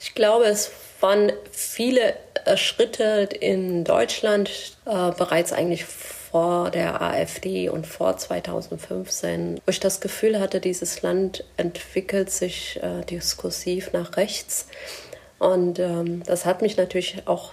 Ich 0.00 0.14
glaube, 0.14 0.44
es 0.44 0.70
waren 1.00 1.32
viele 1.50 2.14
äh, 2.44 2.56
Schritte 2.56 3.28
in 3.40 3.84
Deutschland 3.84 4.50
äh, 4.86 5.10
bereits 5.12 5.52
eigentlich 5.52 5.84
vor 5.84 6.70
der 6.70 7.00
AfD 7.00 7.68
und 7.68 7.86
vor 7.86 8.16
2015, 8.16 9.60
wo 9.64 9.70
ich 9.70 9.80
das 9.80 10.00
Gefühl 10.00 10.40
hatte, 10.40 10.60
dieses 10.60 11.02
Land 11.02 11.44
entwickelt 11.56 12.30
sich 12.30 12.80
äh, 12.82 13.04
diskursiv 13.04 13.92
nach 13.92 14.16
rechts. 14.16 14.66
Und 15.38 15.78
ähm, 15.78 16.22
das 16.24 16.44
hat 16.44 16.62
mich 16.62 16.76
natürlich 16.76 17.22
auch 17.26 17.52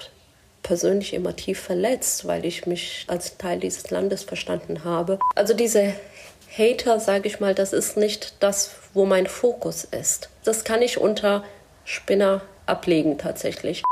persönlich 0.64 1.14
immer 1.14 1.36
tief 1.36 1.60
verletzt, 1.60 2.25
weil 2.25 2.46
ich 2.46 2.66
mich 2.66 3.05
als 3.07 3.38
Teil 3.38 3.60
dieses 3.60 3.89
Landes 3.91 4.23
verstanden 4.23 4.84
habe. 4.84 5.20
Also 5.36 5.54
diese 5.54 5.94
Hater, 6.57 7.00
sage 7.00 7.28
ich 7.28 7.39
mal, 7.39 7.54
das 7.54 7.73
ist 7.73 7.98
nicht 7.98 8.36
das, 8.39 8.71
wo 8.94 9.05
mein 9.05 9.28
Fokus 9.28 9.84
ist. 9.84 10.30
Das 10.44 10.64
kann 10.64 10.82
ich 10.82 10.98
unter 10.98 11.44
Spinner 11.86 12.42
ablegen 12.66 13.18
tatsächlich. 13.18 13.84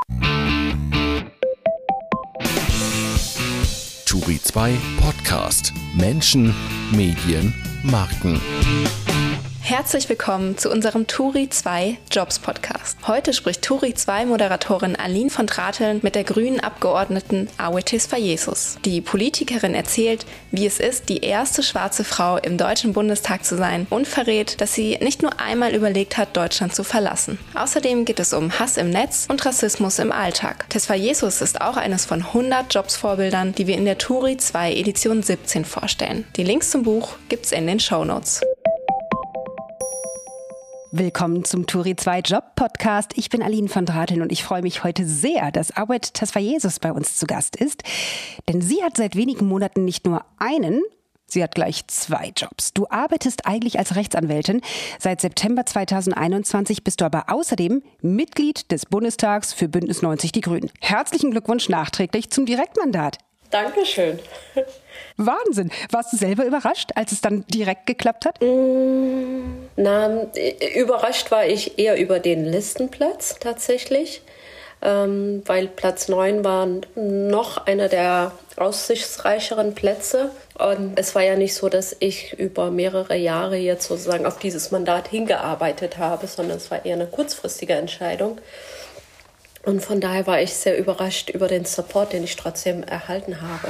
Turi 4.05 4.41
2 4.41 4.77
Podcast 4.99 5.73
Menschen, 5.95 6.53
Medien, 6.91 7.53
Marken. 7.83 8.41
Herzlich 9.71 10.09
willkommen 10.09 10.57
zu 10.57 10.69
unserem 10.69 11.07
Turi 11.07 11.47
2 11.47 11.97
Jobs 12.11 12.39
Podcast. 12.39 12.97
Heute 13.07 13.31
spricht 13.31 13.61
Turi 13.61 13.93
2 13.93 14.25
Moderatorin 14.25 14.97
Aline 14.97 15.29
von 15.29 15.47
Drateln 15.47 16.01
mit 16.03 16.13
der 16.13 16.25
grünen 16.25 16.59
Abgeordneten 16.59 17.47
Awetis 17.57 18.05
Fayesus. 18.05 18.79
Die 18.83 18.99
Politikerin 18.99 19.73
erzählt, 19.73 20.25
wie 20.51 20.65
es 20.65 20.81
ist, 20.81 21.07
die 21.07 21.19
erste 21.19 21.63
schwarze 21.63 22.03
Frau 22.03 22.35
im 22.35 22.57
Deutschen 22.57 22.91
Bundestag 22.91 23.45
zu 23.45 23.55
sein 23.55 23.87
und 23.89 24.09
verrät, 24.09 24.59
dass 24.59 24.73
sie 24.73 24.97
nicht 24.99 25.21
nur 25.21 25.39
einmal 25.39 25.73
überlegt 25.73 26.17
hat, 26.17 26.35
Deutschland 26.35 26.75
zu 26.75 26.83
verlassen. 26.83 27.39
Außerdem 27.53 28.03
geht 28.03 28.19
es 28.19 28.33
um 28.33 28.59
Hass 28.59 28.75
im 28.75 28.89
Netz 28.89 29.27
und 29.29 29.45
Rassismus 29.45 29.99
im 29.99 30.11
Alltag. 30.11 30.69
Tesfa 30.69 30.95
Jesus 30.95 31.39
ist 31.39 31.61
auch 31.61 31.77
eines 31.77 32.05
von 32.05 32.23
100 32.23 32.73
Jobs-Vorbildern, 32.73 33.55
die 33.55 33.67
wir 33.67 33.77
in 33.77 33.85
der 33.85 33.97
Turi 33.97 34.35
2 34.35 34.73
Edition 34.73 35.23
17 35.23 35.63
vorstellen. 35.63 36.25
Die 36.35 36.43
Links 36.43 36.71
zum 36.71 36.83
Buch 36.83 37.15
gibt's 37.29 37.53
in 37.53 37.67
den 37.67 37.79
Show 37.79 38.03
Notes. 38.03 38.41
Willkommen 40.93 41.45
zum 41.45 41.67
Turi 41.67 41.95
2 41.95 42.19
Job 42.19 42.43
Podcast. 42.57 43.13
Ich 43.15 43.29
bin 43.29 43.41
Aline 43.41 43.69
von 43.69 43.85
Drateln 43.85 44.21
und 44.21 44.29
ich 44.29 44.43
freue 44.43 44.61
mich 44.61 44.83
heute 44.83 45.05
sehr, 45.05 45.49
dass 45.49 45.71
Awet 45.77 46.13
Tasfayesus 46.13 46.79
bei 46.79 46.91
uns 46.91 47.15
zu 47.15 47.25
Gast 47.27 47.55
ist. 47.55 47.83
Denn 48.49 48.61
sie 48.61 48.83
hat 48.83 48.97
seit 48.97 49.15
wenigen 49.15 49.47
Monaten 49.47 49.85
nicht 49.85 50.05
nur 50.05 50.25
einen, 50.37 50.81
Sie 51.27 51.41
hat 51.41 51.55
gleich 51.55 51.87
zwei 51.87 52.33
Jobs. 52.35 52.73
Du 52.73 52.87
arbeitest 52.89 53.45
eigentlich 53.45 53.79
als 53.79 53.95
Rechtsanwältin. 53.95 54.59
Seit 54.99 55.21
September 55.21 55.65
2021 55.65 56.83
bist 56.83 56.99
du 56.99 57.05
aber 57.05 57.29
außerdem 57.29 57.81
Mitglied 58.01 58.69
des 58.69 58.85
Bundestags 58.85 59.53
für 59.53 59.69
Bündnis 59.69 60.01
90 60.01 60.33
Die 60.33 60.41
Grünen. 60.41 60.69
Herzlichen 60.81 61.31
Glückwunsch 61.31 61.69
nachträglich 61.69 62.31
zum 62.31 62.45
Direktmandat. 62.45 63.17
Dankeschön. 63.51 64.19
Wahnsinn. 65.17 65.71
Warst 65.91 66.13
du 66.13 66.17
selber 66.17 66.45
überrascht, 66.45 66.91
als 66.95 67.11
es 67.11 67.21
dann 67.21 67.45
direkt 67.47 67.85
geklappt 67.85 68.25
hat? 68.25 68.41
Mm, 68.41 69.67
na, 69.75 70.27
überrascht 70.75 71.31
war 71.31 71.45
ich 71.45 71.77
eher 71.77 71.97
über 71.97 72.19
den 72.19 72.45
Listenplatz 72.45 73.37
tatsächlich, 73.39 74.21
ähm, 74.81 75.43
weil 75.45 75.67
Platz 75.67 76.07
9 76.07 76.43
war 76.43 76.67
noch 76.95 77.65
einer 77.67 77.87
der 77.87 78.31
aussichtsreicheren 78.55 79.75
Plätze. 79.75 80.31
Und 80.57 80.97
es 80.97 81.15
war 81.15 81.23
ja 81.23 81.35
nicht 81.35 81.55
so, 81.55 81.69
dass 81.69 81.95
ich 81.99 82.33
über 82.39 82.71
mehrere 82.71 83.15
Jahre 83.15 83.57
jetzt 83.57 83.87
sozusagen 83.87 84.25
auf 84.25 84.39
dieses 84.39 84.71
Mandat 84.71 85.07
hingearbeitet 85.07 85.97
habe, 85.97 86.27
sondern 86.27 86.57
es 86.57 86.71
war 86.71 86.85
eher 86.85 86.95
eine 86.95 87.07
kurzfristige 87.07 87.73
Entscheidung. 87.73 88.39
Und 89.63 89.81
von 89.81 89.99
daher 89.99 90.25
war 90.27 90.41
ich 90.41 90.53
sehr 90.53 90.77
überrascht 90.77 91.29
über 91.29 91.47
den 91.47 91.65
Support, 91.65 92.13
den 92.13 92.23
ich 92.23 92.35
trotzdem 92.35 92.83
erhalten 92.83 93.41
habe. 93.41 93.67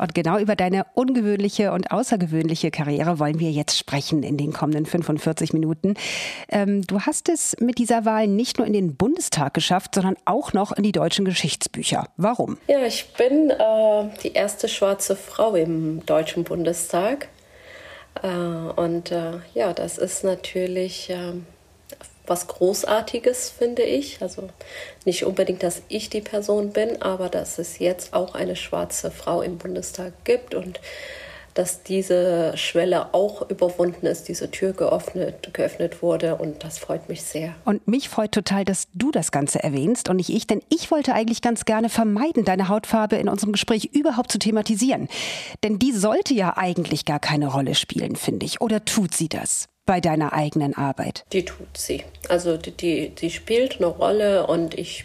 Und 0.00 0.14
genau 0.14 0.38
über 0.38 0.56
deine 0.56 0.86
ungewöhnliche 0.94 1.72
und 1.72 1.90
außergewöhnliche 1.90 2.70
Karriere 2.70 3.18
wollen 3.18 3.38
wir 3.38 3.50
jetzt 3.50 3.78
sprechen 3.78 4.22
in 4.22 4.38
den 4.38 4.52
kommenden 4.52 4.86
45 4.86 5.52
Minuten. 5.52 5.94
Ähm, 6.48 6.86
du 6.86 7.02
hast 7.02 7.28
es 7.28 7.54
mit 7.60 7.76
dieser 7.76 8.06
Wahl 8.06 8.26
nicht 8.26 8.56
nur 8.56 8.66
in 8.66 8.72
den 8.72 8.96
Bundestag 8.96 9.52
geschafft, 9.52 9.94
sondern 9.94 10.16
auch 10.24 10.54
noch 10.54 10.72
in 10.72 10.84
die 10.84 10.92
deutschen 10.92 11.26
Geschichtsbücher. 11.26 12.08
Warum? 12.16 12.56
Ja, 12.66 12.80
ich 12.86 13.12
bin 13.12 13.50
äh, 13.50 14.08
die 14.22 14.32
erste 14.32 14.68
schwarze 14.68 15.16
Frau 15.16 15.54
im 15.54 16.04
Deutschen 16.06 16.44
Bundestag. 16.44 17.28
Äh, 18.22 18.28
und 18.28 19.12
äh, 19.12 19.32
ja, 19.52 19.74
das 19.74 19.98
ist 19.98 20.24
natürlich 20.24 21.10
ähm, 21.10 21.44
was 22.30 22.46
Großartiges, 22.46 23.50
finde 23.50 23.82
ich. 23.82 24.22
Also 24.22 24.48
nicht 25.04 25.24
unbedingt, 25.24 25.62
dass 25.62 25.82
ich 25.88 26.08
die 26.08 26.22
Person 26.22 26.70
bin, 26.70 27.02
aber 27.02 27.28
dass 27.28 27.58
es 27.58 27.78
jetzt 27.78 28.14
auch 28.14 28.34
eine 28.34 28.56
schwarze 28.56 29.10
Frau 29.10 29.42
im 29.42 29.58
Bundestag 29.58 30.12
gibt 30.24 30.54
und 30.54 30.80
dass 31.54 31.82
diese 31.82 32.56
Schwelle 32.56 33.12
auch 33.12 33.50
überwunden 33.50 34.06
ist, 34.06 34.28
diese 34.28 34.50
Tür 34.50 34.72
geöffnet, 34.72 35.52
geöffnet 35.52 36.00
wurde 36.02 36.36
und 36.36 36.62
das 36.62 36.78
freut 36.78 37.08
mich 37.08 37.22
sehr. 37.22 37.54
Und 37.64 37.86
mich 37.88 38.08
freut 38.08 38.32
total, 38.32 38.64
dass 38.64 38.86
du 38.94 39.10
das 39.10 39.32
Ganze 39.32 39.62
erwähnst 39.62 40.08
und 40.08 40.16
nicht 40.16 40.30
ich, 40.30 40.46
denn 40.46 40.62
ich 40.68 40.90
wollte 40.90 41.12
eigentlich 41.12 41.42
ganz 41.42 41.64
gerne 41.64 41.88
vermeiden, 41.88 42.44
deine 42.44 42.68
Hautfarbe 42.68 43.16
in 43.16 43.28
unserem 43.28 43.52
Gespräch 43.52 43.90
überhaupt 43.92 44.30
zu 44.30 44.38
thematisieren. 44.38 45.08
Denn 45.64 45.78
die 45.78 45.92
sollte 45.92 46.34
ja 46.34 46.56
eigentlich 46.56 47.04
gar 47.04 47.18
keine 47.18 47.48
Rolle 47.48 47.74
spielen, 47.74 48.14
finde 48.14 48.46
ich. 48.46 48.60
Oder 48.60 48.84
tut 48.84 49.14
sie 49.14 49.28
das? 49.28 49.69
Bei 49.90 50.00
deiner 50.00 50.32
eigenen 50.32 50.76
Arbeit? 50.76 51.24
Die 51.32 51.44
tut 51.44 51.76
sie. 51.76 52.04
Also 52.28 52.56
die, 52.56 52.70
die, 52.70 53.08
die 53.08 53.28
spielt 53.28 53.78
eine 53.78 53.86
Rolle 53.86 54.46
und 54.46 54.78
ich, 54.78 55.04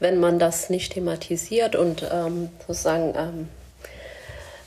wenn 0.00 0.18
man 0.18 0.40
das 0.40 0.68
nicht 0.68 0.94
thematisiert 0.94 1.76
und 1.76 2.04
ähm, 2.12 2.48
sozusagen 2.66 3.14
ähm, 3.16 3.48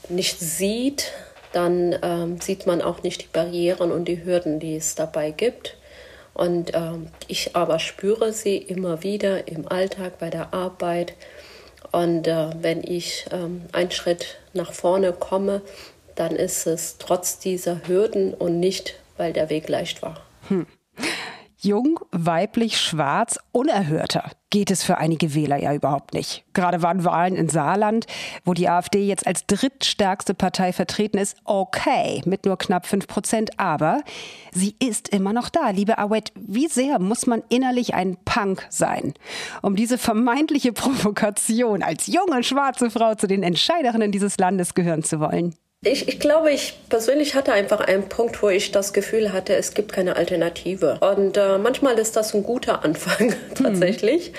nicht 0.08 0.40
sieht, 0.40 1.12
dann 1.52 1.94
ähm, 2.00 2.40
sieht 2.40 2.66
man 2.66 2.80
auch 2.80 3.02
nicht 3.02 3.20
die 3.20 3.28
Barrieren 3.30 3.92
und 3.92 4.06
die 4.06 4.24
Hürden, 4.24 4.60
die 4.60 4.76
es 4.76 4.94
dabei 4.94 5.30
gibt. 5.30 5.76
Und 6.32 6.72
ähm, 6.72 7.08
ich 7.28 7.54
aber 7.54 7.80
spüre 7.80 8.32
sie 8.32 8.56
immer 8.56 9.02
wieder 9.02 9.46
im 9.46 9.68
Alltag, 9.68 10.18
bei 10.20 10.30
der 10.30 10.54
Arbeit. 10.54 11.12
Und 11.92 12.26
äh, 12.26 12.48
wenn 12.62 12.82
ich 12.82 13.26
ähm, 13.30 13.66
einen 13.72 13.90
Schritt 13.90 14.38
nach 14.54 14.72
vorne 14.72 15.12
komme, 15.12 15.60
dann 16.14 16.34
ist 16.34 16.66
es 16.66 16.96
trotz 16.96 17.40
dieser 17.40 17.86
Hürden 17.86 18.32
und 18.32 18.58
nicht 18.58 18.94
weil 19.16 19.32
der 19.32 19.50
Weg 19.50 19.68
leicht 19.68 20.02
war. 20.02 20.20
Hm. 20.48 20.66
Jung, 21.64 21.98
weiblich, 22.12 22.78
schwarz, 22.78 23.38
unerhörter 23.50 24.30
geht 24.50 24.70
es 24.70 24.84
für 24.84 24.98
einige 24.98 25.34
Wähler 25.34 25.56
ja 25.56 25.72
überhaupt 25.72 26.12
nicht. 26.12 26.44
Gerade 26.52 26.82
waren 26.82 27.04
Wahlen 27.04 27.34
in 27.34 27.48
Saarland, 27.48 28.06
wo 28.44 28.52
die 28.52 28.68
AfD 28.68 29.04
jetzt 29.04 29.26
als 29.26 29.46
drittstärkste 29.46 30.34
Partei 30.34 30.74
vertreten 30.74 31.16
ist, 31.16 31.38
okay, 31.44 32.20
mit 32.26 32.44
nur 32.44 32.58
knapp 32.58 32.86
fünf 32.86 33.06
Prozent, 33.06 33.58
aber 33.58 34.02
sie 34.52 34.76
ist 34.78 35.08
immer 35.08 35.32
noch 35.32 35.48
da. 35.48 35.70
Liebe 35.70 35.96
Awet, 35.96 36.32
wie 36.36 36.68
sehr 36.68 36.98
muss 36.98 37.26
man 37.26 37.42
innerlich 37.48 37.94
ein 37.94 38.18
Punk 38.26 38.66
sein, 38.68 39.14
um 39.62 39.74
diese 39.74 39.96
vermeintliche 39.96 40.72
Provokation 40.74 41.82
als 41.82 42.06
junge 42.06 42.44
schwarze 42.44 42.90
Frau 42.90 43.14
zu 43.14 43.26
den 43.26 43.42
Entscheiderinnen 43.42 44.12
dieses 44.12 44.36
Landes 44.36 44.74
gehören 44.74 45.02
zu 45.02 45.18
wollen? 45.18 45.56
Ich, 45.86 46.08
ich 46.08 46.18
glaube, 46.18 46.50
ich 46.50 46.78
persönlich 46.88 47.34
hatte 47.34 47.52
einfach 47.52 47.80
einen 47.80 48.08
Punkt, 48.08 48.42
wo 48.42 48.48
ich 48.48 48.72
das 48.72 48.94
Gefühl 48.94 49.34
hatte, 49.34 49.54
es 49.54 49.74
gibt 49.74 49.92
keine 49.92 50.16
Alternative. 50.16 50.98
Und 51.00 51.36
äh, 51.36 51.58
manchmal 51.58 51.98
ist 51.98 52.16
das 52.16 52.32
ein 52.34 52.42
guter 52.42 52.82
Anfang 52.84 53.34
tatsächlich. 53.54 54.32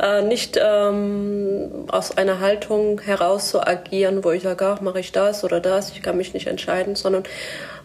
Hm. 0.00 0.04
Äh, 0.04 0.22
nicht 0.22 0.58
ähm, 0.60 1.84
aus 1.86 2.16
einer 2.18 2.40
Haltung 2.40 3.00
heraus 3.00 3.50
zu 3.50 3.64
agieren, 3.64 4.24
wo 4.24 4.32
ich 4.32 4.42
sage, 4.42 4.66
ach, 4.66 4.80
mache 4.80 4.98
ich 4.98 5.12
das 5.12 5.44
oder 5.44 5.60
das, 5.60 5.92
ich 5.92 6.02
kann 6.02 6.16
mich 6.16 6.34
nicht 6.34 6.48
entscheiden, 6.48 6.96
sondern 6.96 7.22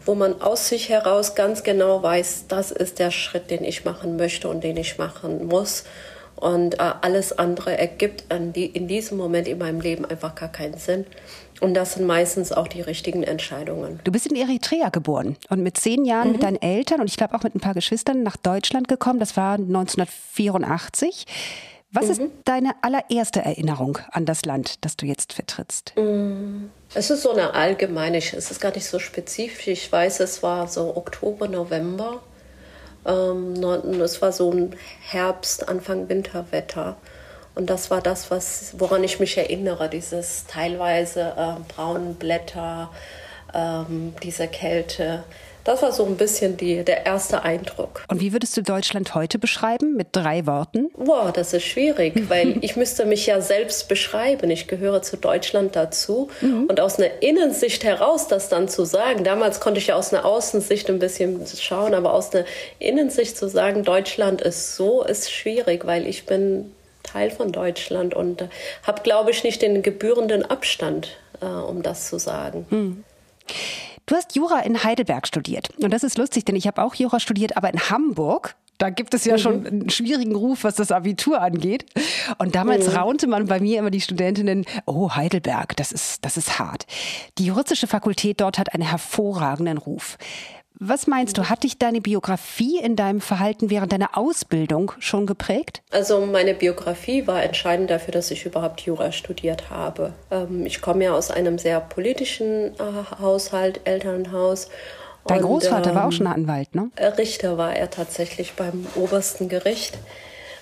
wo 0.05 0.15
man 0.15 0.41
aus 0.41 0.67
sich 0.67 0.89
heraus 0.89 1.35
ganz 1.35 1.63
genau 1.63 2.01
weiß, 2.01 2.45
das 2.47 2.71
ist 2.71 2.97
der 2.97 3.11
Schritt, 3.11 3.51
den 3.51 3.63
ich 3.63 3.85
machen 3.85 4.17
möchte 4.17 4.49
und 4.49 4.63
den 4.63 4.75
ich 4.75 4.97
machen 4.97 5.45
muss. 5.45 5.83
Und 6.35 6.79
äh, 6.79 6.91
alles 7.01 7.37
andere 7.37 7.77
ergibt 7.77 8.25
die, 8.31 8.65
in 8.65 8.87
diesem 8.87 9.17
Moment 9.17 9.47
in 9.47 9.59
meinem 9.59 9.79
Leben 9.79 10.03
einfach 10.03 10.35
gar 10.35 10.51
keinen 10.51 10.77
Sinn. 10.77 11.05
Und 11.63 11.75
das 11.75 11.93
sind 11.93 12.05
meistens 12.05 12.51
auch 12.51 12.67
die 12.67 12.81
richtigen 12.81 13.23
Entscheidungen. 13.23 14.01
Du 14.03 14.11
bist 14.11 14.27
in 14.27 14.35
Eritrea 14.35 14.89
geboren 14.89 15.37
und 15.49 15.63
mit 15.63 15.77
zehn 15.77 16.03
Jahren 16.03 16.27
mhm. 16.27 16.33
mit 16.33 16.43
deinen 16.43 16.61
Eltern 16.61 16.99
und 16.99 17.09
ich 17.09 17.15
glaube 17.15 17.33
auch 17.33 17.43
mit 17.43 17.55
ein 17.55 17.61
paar 17.61 17.73
Geschwistern 17.73 18.21
nach 18.21 18.35
Deutschland 18.35 18.89
gekommen. 18.89 19.21
Das 19.21 19.37
war 19.37 19.53
1984. 19.53 21.25
Was 21.93 22.05
mhm. 22.05 22.11
ist 22.11 22.21
deine 22.43 22.71
allererste 22.81 23.39
Erinnerung 23.39 23.97
an 24.11 24.25
das 24.25 24.43
Land, 24.43 24.83
das 24.83 24.97
du 24.97 25.05
jetzt 25.05 25.31
vertrittst? 25.31 25.93
Mhm. 25.95 26.69
Es 26.93 27.09
ist 27.09 27.21
so 27.21 27.31
eine 27.31 27.53
allgemeine, 27.53 28.17
es 28.17 28.33
ist 28.33 28.59
gar 28.59 28.73
nicht 28.73 28.85
so 28.85 28.99
spezifisch. 28.99 29.67
Ich 29.67 29.89
weiß, 29.89 30.19
es 30.19 30.43
war 30.43 30.67
so 30.67 30.97
Oktober, 30.97 31.47
November. 31.47 32.21
Ähm, 33.05 33.53
es 34.01 34.21
war 34.21 34.33
so 34.33 34.51
ein 34.51 34.75
Herbst, 35.01 35.69
Anfang 35.69 36.09
Winterwetter. 36.09 36.97
Und 37.55 37.69
das 37.69 37.91
war 37.91 38.01
das, 38.01 38.31
was, 38.31 38.73
woran 38.77 39.03
ich 39.03 39.19
mich 39.19 39.37
erinnere, 39.37 39.89
dieses 39.89 40.45
teilweise 40.47 41.33
äh, 41.37 41.73
braunen 41.73 42.15
Blätter, 42.15 42.89
ähm, 43.53 44.13
diese 44.23 44.47
Kälte, 44.47 45.23
Das 45.63 45.81
war 45.81 45.93
so 45.93 46.05
ein 46.05 46.17
bisschen 46.17 46.57
die, 46.57 46.83
der 46.83 47.05
erste 47.05 47.43
Eindruck. 47.43 48.03
Und 48.09 48.19
wie 48.19 48.33
würdest 48.33 48.57
du 48.57 48.63
Deutschland 48.63 49.15
heute 49.15 49.39
beschreiben 49.39 49.95
mit 49.95 50.07
drei 50.11 50.45
Worten? 50.45 50.89
Boah, 50.97 51.31
das 51.33 51.53
ist 51.53 51.63
schwierig, 51.63 52.13
weil 52.29 52.57
ich 52.61 52.75
müsste 52.75 53.05
mich 53.05 53.25
ja 53.27 53.39
selbst 53.39 53.87
beschreiben. 53.87 54.49
Ich 54.49 54.67
gehöre 54.67 55.01
zu 55.01 55.15
Deutschland 55.15 55.75
dazu. 55.75 56.29
Mhm. 56.41 56.65
Und 56.65 56.79
aus 56.79 56.99
einer 56.99 57.21
Innensicht 57.21 57.83
heraus 57.83 58.27
das 58.27 58.49
dann 58.49 58.67
zu 58.67 58.83
sagen, 58.83 59.23
damals 59.23 59.59
konnte 59.61 59.79
ich 59.79 59.87
ja 59.87 59.95
aus 59.95 60.13
einer 60.13 60.25
Außensicht 60.25 60.89
ein 60.89 60.99
bisschen 60.99 61.45
schauen, 61.47 61.93
aber 61.93 62.13
aus 62.13 62.33
einer 62.33 62.45
Innensicht 62.79 63.37
zu 63.37 63.47
sagen, 63.47 63.83
Deutschland 63.83 64.41
ist 64.41 64.75
so, 64.75 65.03
ist 65.03 65.31
schwierig, 65.31 65.85
weil 65.85 66.07
ich 66.07 66.25
bin 66.25 66.71
Teil 67.13 67.29
von 67.29 67.51
Deutschland 67.51 68.15
und 68.15 68.41
äh, 68.41 68.49
habe, 68.85 69.03
glaube 69.03 69.31
ich, 69.31 69.43
nicht 69.43 69.61
den 69.61 69.83
gebührenden 69.83 70.43
Abstand, 70.43 71.15
äh, 71.41 71.45
um 71.45 71.83
das 71.83 72.09
zu 72.09 72.17
sagen. 72.17 72.65
Mhm. 72.69 73.03
Du 74.05 74.15
hast 74.15 74.35
Jura 74.35 74.59
in 74.61 74.83
Heidelberg 74.83 75.27
studiert. 75.27 75.69
Und 75.81 75.91
das 75.91 76.03
ist 76.03 76.17
lustig, 76.17 76.43
denn 76.45 76.55
ich 76.55 76.67
habe 76.67 76.83
auch 76.83 76.95
Jura 76.95 77.19
studiert, 77.19 77.55
aber 77.55 77.71
in 77.71 77.79
Hamburg. 77.79 78.55
Da 78.79 78.89
gibt 78.89 79.13
es 79.13 79.23
ja 79.23 79.33
mhm. 79.33 79.37
schon 79.37 79.67
einen 79.67 79.89
schwierigen 79.91 80.35
Ruf, 80.35 80.63
was 80.63 80.75
das 80.75 80.91
Abitur 80.91 81.39
angeht. 81.39 81.85
Und 82.39 82.55
damals 82.55 82.87
mhm. 82.87 82.95
raunte 82.95 83.27
man 83.27 83.45
bei 83.45 83.59
mir 83.59 83.79
immer 83.79 83.91
die 83.91 84.01
Studentinnen, 84.01 84.65
oh, 84.87 85.11
Heidelberg, 85.11 85.75
das 85.77 85.91
ist, 85.91 86.25
das 86.25 86.35
ist 86.35 86.57
hart. 86.57 86.85
Die 87.37 87.45
juristische 87.45 87.87
Fakultät 87.87 88.41
dort 88.41 88.57
hat 88.57 88.73
einen 88.73 88.83
hervorragenden 88.83 89.77
Ruf. 89.77 90.17
Was 90.85 91.07
meinst 91.07 91.37
du, 91.37 91.49
hat 91.49 91.63
dich 91.63 91.77
deine 91.77 92.01
Biografie 92.01 92.77
in 92.77 92.97
deinem 92.97 93.21
Verhalten 93.21 93.69
während 93.69 93.93
deiner 93.93 94.17
Ausbildung 94.17 94.91
schon 94.99 95.25
geprägt? 95.25 95.81
Also 95.91 96.25
meine 96.25 96.53
Biografie 96.53 97.25
war 97.25 97.41
entscheidend 97.41 97.89
dafür, 97.89 98.11
dass 98.11 98.31
ich 98.31 98.45
überhaupt 98.45 98.81
Jura 98.81 99.13
studiert 99.13 99.69
habe. 99.69 100.11
Ähm, 100.29 100.65
ich 100.65 100.81
komme 100.81 101.05
ja 101.05 101.13
aus 101.13 101.31
einem 101.31 101.57
sehr 101.57 101.79
politischen 101.79 102.73
äh, 102.73 103.21
Haushalt, 103.21 103.79
Elternhaus. 103.85 104.67
Dein 105.25 105.37
und, 105.37 105.45
Großvater 105.45 105.91
ähm, 105.91 105.95
war 105.95 106.07
auch 106.07 106.11
schon 106.11 106.27
Anwalt, 106.27 106.75
ne? 106.75 106.91
Äh, 106.97 107.05
Richter 107.05 107.57
war 107.57 107.73
er 107.73 107.89
tatsächlich 107.89 108.51
beim 108.51 108.85
obersten 108.95 109.47
Gericht. 109.47 109.97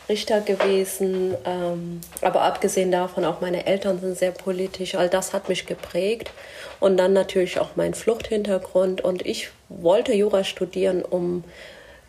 Richter 0.08 0.42
gewesen. 0.42 1.36
Ähm, 1.46 2.02
aber 2.22 2.42
abgesehen 2.42 2.92
davon, 2.92 3.26
auch 3.26 3.42
meine 3.42 3.66
Eltern 3.66 4.00
sind 4.00 4.18
sehr 4.18 4.32
politisch. 4.32 4.94
All 4.96 5.10
das 5.10 5.34
hat 5.34 5.50
mich 5.50 5.66
geprägt. 5.66 6.32
Und 6.82 6.98
dann 6.98 7.14
natürlich 7.14 7.60
auch 7.60 7.70
mein 7.76 7.94
Fluchthintergrund. 7.94 9.00
Und 9.00 9.26
ich 9.26 9.52
wollte 9.70 10.14
Jura 10.14 10.44
studieren, 10.44 11.04
um 11.04 11.46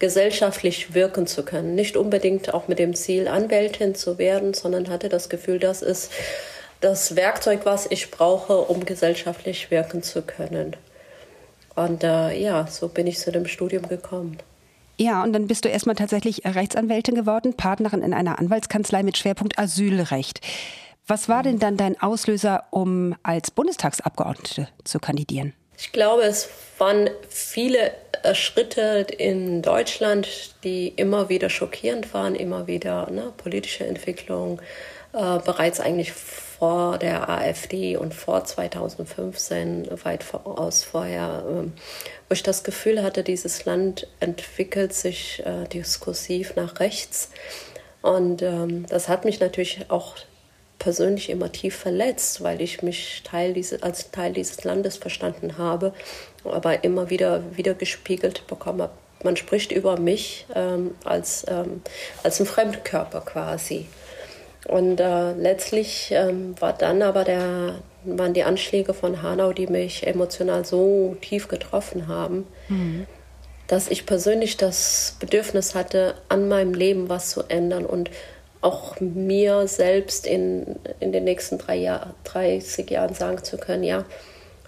gesellschaftlich 0.01 0.95
wirken 0.95 1.29
zu 1.29 1.45
können. 1.45 1.77
Nicht 1.77 1.97
unbedingt 1.97 2.53
auch 2.53 2.67
mit 2.67 2.81
dem 2.81 2.95
Ziel, 2.95 3.29
Anwältin 3.29 3.95
zu 3.95 4.19
werden, 4.19 4.53
sondern 4.53 4.89
hatte 4.89 5.09
das 5.09 5.29
Gefühl, 5.29 5.61
das 5.61 5.81
ist 5.81 6.11
das 6.81 7.15
Werkzeug, 7.15 7.61
was 7.65 7.87
ich 7.89 8.11
brauche, 8.11 8.57
um 8.57 8.85
gesellschaftlich 8.85 9.71
wirken 9.71 10.03
zu 10.03 10.23
können. 10.23 10.75
Und 11.77 12.03
äh, 12.03 12.37
ja, 12.37 12.67
so 12.67 12.89
bin 12.89 13.07
ich 13.07 13.19
zu 13.19 13.31
dem 13.31 13.47
Studium 13.47 13.87
gekommen. 13.87 14.39
Ja, 14.99 15.23
und 15.23 15.33
dann 15.33 15.47
bist 15.47 15.65
du 15.65 15.69
erstmal 15.69 15.97
tatsächlich 15.97 16.45
Rechtsanwältin 16.45 17.15
geworden, 17.15 17.55
Partnerin 17.55 18.03
in 18.03 18.13
einer 18.13 18.39
Anwaltskanzlei 18.39 19.03
mit 19.03 19.17
Schwerpunkt 19.19 19.59
Asylrecht. 19.59 20.41
Was 21.07 21.29
war 21.29 21.43
denn 21.43 21.59
dann 21.59 21.77
dein 21.77 22.01
Auslöser, 22.01 22.65
um 22.71 23.17
als 23.23 23.51
Bundestagsabgeordnete 23.51 24.69
zu 24.85 24.99
kandidieren? 24.99 25.53
Ich 25.77 25.91
glaube, 25.91 26.23
es 26.23 26.49
waren 26.79 27.11
viele 27.29 27.93
äh, 28.23 28.35
Schritte 28.35 29.07
in 29.19 29.63
Deutschland, 29.63 30.55
die 30.63 30.89
immer 30.89 31.29
wieder 31.29 31.51
schockierend 31.51 32.15
waren, 32.15 32.35
immer 32.37 32.67
wieder 32.67 33.11
ne, 33.11 33.33
politische 33.37 33.85
Entwicklung, 33.85 34.61
äh, 35.13 35.39
bereits 35.41 35.81
eigentlich 35.81 36.13
vor 36.13 36.99
der 36.99 37.29
AfD 37.29 37.97
und 37.97 38.15
vor 38.15 38.45
2015, 38.45 39.89
weit 40.05 40.23
voraus 40.23 40.85
vorher, 40.85 41.45
äh, 41.49 41.65
wo 42.29 42.33
ich 42.33 42.45
das 42.45 42.63
Gefühl 42.63 43.03
hatte, 43.03 43.25
dieses 43.25 43.65
Land 43.65 44.07
entwickelt 44.21 44.95
sich 44.95 45.43
äh, 45.45 45.67
diskursiv 45.67 46.55
nach 46.55 46.79
rechts. 46.79 47.31
Und 48.03 48.43
ähm, 48.43 48.87
das 48.87 49.09
hat 49.09 49.25
mich 49.25 49.41
natürlich 49.41 49.87
auch 49.89 50.17
persönlich 50.83 51.31
immer 51.31 51.53
tief 51.53 51.77
verletzt, 51.77 52.43
weil 52.43 52.61
ich 52.61 52.83
mich 52.83 53.23
Teil 53.23 53.53
diese, 53.53 53.85
als 53.85 54.11
Teil 54.11 54.33
dieses 54.33 54.65
Landes 54.65 54.97
verstanden 54.97 55.57
habe, 55.57 55.95
aber 56.45 56.83
immer 56.83 57.09
wieder 57.09 57.41
wieder 57.57 57.75
gespiegelt 57.75 58.49
bekommen 58.49 58.83
habe. 58.83 58.93
Man 59.23 59.37
spricht 59.37 59.71
über 59.71 59.97
mich 60.01 60.45
ähm, 60.57 60.97
als, 61.05 61.47
ähm, 61.49 61.83
als 62.25 62.41
ein 62.41 62.47
Fremdkörper 62.47 63.21
quasi. 63.21 63.87
Und 64.67 64.99
äh, 64.99 65.33
letztlich 65.35 66.11
ähm, 66.11 66.57
war 66.59 66.73
dann 66.73 67.03
aber 67.03 67.23
der, 67.23 67.77
waren 68.05 68.35
die 68.35 68.43
Anschläge 68.43 68.93
von 68.93 69.23
Hanau, 69.23 69.53
die 69.53 69.69
mich 69.69 70.05
emotional 70.05 70.65
so 70.65 71.17
tief 71.21 71.47
getroffen 71.47 72.09
haben, 72.09 72.45
mhm. 72.69 73.07
dass 73.69 73.89
ich 73.89 74.05
persönlich 74.05 74.57
das 74.57 75.17
Bedürfnis 75.21 75.77
hatte, 75.77 76.17
an 76.29 76.49
meinem 76.49 76.75
Leben 76.75 77.09
was 77.09 77.31
zu 77.31 77.45
ändern 77.49 77.87
und 77.87 78.11
auch 78.63 79.01
mir 79.01 79.67
selbst 79.67 80.27
in, 80.27 80.77
in 81.01 81.13
den 81.13 81.25
nächsten 81.25 81.59
drei 81.59 81.77
Jahr, 81.77 82.15
30 82.25 82.91
Jahren 82.91 83.15
sagen 83.15 83.43
zu 83.45 83.59
können, 83.59 83.85
ja, 83.85 84.05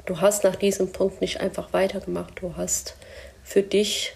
du 0.06 0.20
hast 0.20 0.44
nach 0.44 0.56
diesem 0.56 0.92
Punkt 0.92 1.20
nicht 1.20 1.40
einfach 1.40 1.72
weitergemacht, 1.72 2.34
du 2.40 2.56
hast 2.56 2.96
für 3.42 3.62
dich 3.62 4.14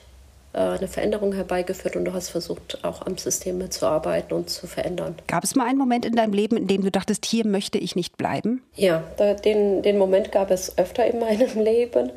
äh, 0.53 0.59
eine 0.59 0.89
Veränderung 0.89 1.33
herbeigeführt 1.33 1.95
und 1.95 2.05
du 2.05 2.13
hast 2.13 2.31
versucht, 2.31 2.85
auch 2.85 3.07
am 3.07 3.17
System 3.17 3.59
mitzuarbeiten 3.59 4.37
und 4.37 4.51
zu 4.51 4.67
verändern. 4.67 5.15
Gab 5.27 5.45
es 5.45 5.55
mal 5.55 5.67
einen 5.67 5.79
Moment 5.79 6.05
in 6.05 6.17
deinem 6.17 6.33
Leben, 6.33 6.57
in 6.57 6.67
dem 6.67 6.83
du 6.83 6.91
dachtest, 6.91 7.25
hier 7.25 7.47
möchte 7.47 7.79
ich 7.79 7.95
nicht 7.95 8.17
bleiben? 8.17 8.63
Ja, 8.75 9.05
den, 9.45 9.83
den 9.83 9.99
Moment 9.99 10.33
gab 10.33 10.51
es 10.51 10.77
öfter 10.77 11.07
in 11.07 11.19
meinem 11.21 11.59
Leben. 11.61 12.11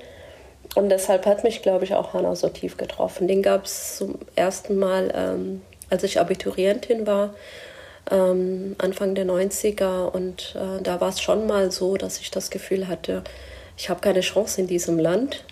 Und 0.75 0.89
deshalb 0.89 1.25
hat 1.25 1.43
mich, 1.43 1.61
glaube 1.61 1.83
ich, 1.83 1.93
auch 1.93 2.13
Hanna 2.13 2.35
so 2.35 2.47
tief 2.47 2.77
getroffen. 2.77 3.27
Den 3.27 3.43
gab 3.43 3.65
es 3.65 3.97
zum 3.97 4.15
ersten 4.35 4.77
Mal, 4.77 5.11
ähm, 5.13 5.61
als 5.91 6.03
ich 6.03 6.19
Abiturientin 6.19 7.05
war, 7.05 7.35
ähm, 8.09 8.75
Anfang 8.79 9.13
der 9.13 9.25
90er. 9.25 10.05
Und 10.05 10.55
äh, 10.55 10.81
da 10.81 10.99
war 10.99 11.09
es 11.09 11.21
schon 11.21 11.45
mal 11.45 11.71
so, 11.71 11.97
dass 11.97 12.19
ich 12.19 12.31
das 12.31 12.49
Gefühl 12.49 12.87
hatte, 12.87 13.23
ich 13.77 13.89
habe 13.89 14.01
keine 14.01 14.21
Chance 14.21 14.61
in 14.61 14.67
diesem 14.67 14.97
Land 14.97 15.43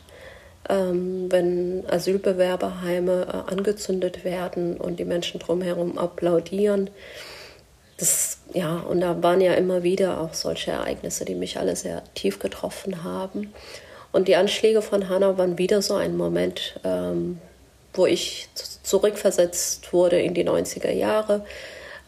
ähm, 0.70 1.32
wenn 1.32 1.84
Asylbewerberheime 1.90 3.28
äh, 3.28 3.52
angezündet 3.52 4.24
werden 4.24 4.78
und 4.78 5.00
die 5.00 5.06
Menschen 5.06 5.40
drumherum 5.40 5.98
applaudieren. 5.98 6.92
Das, 7.98 8.38
ja, 8.54 8.78
und 8.78 9.02
da 9.02 9.22
waren 9.22 9.42
ja 9.42 9.54
immer 9.56 9.84
wieder 9.84 10.22
auch 10.22 10.34
solche 10.34 10.72
Ereignisse, 10.72 11.26
die 11.26 11.36
mich 11.36 11.58
alle 11.60 11.76
sehr 11.76 12.04
tief 12.14 12.40
getroffen 12.40 13.04
haben. 13.04 13.54
Und 14.12 14.28
die 14.28 14.36
Anschläge 14.36 14.82
von 14.82 15.10
Hanau 15.10 15.38
waren 15.38 15.58
wieder 15.58 15.82
so 15.82 15.96
ein 15.96 16.16
Moment, 16.16 16.80
ähm, 16.84 17.40
wo 17.94 18.06
ich 18.06 18.48
zurückversetzt 18.90 19.94
wurde 19.94 20.20
in 20.22 20.34
die 20.34 20.48
90er 20.48 20.92
Jahre 20.92 21.44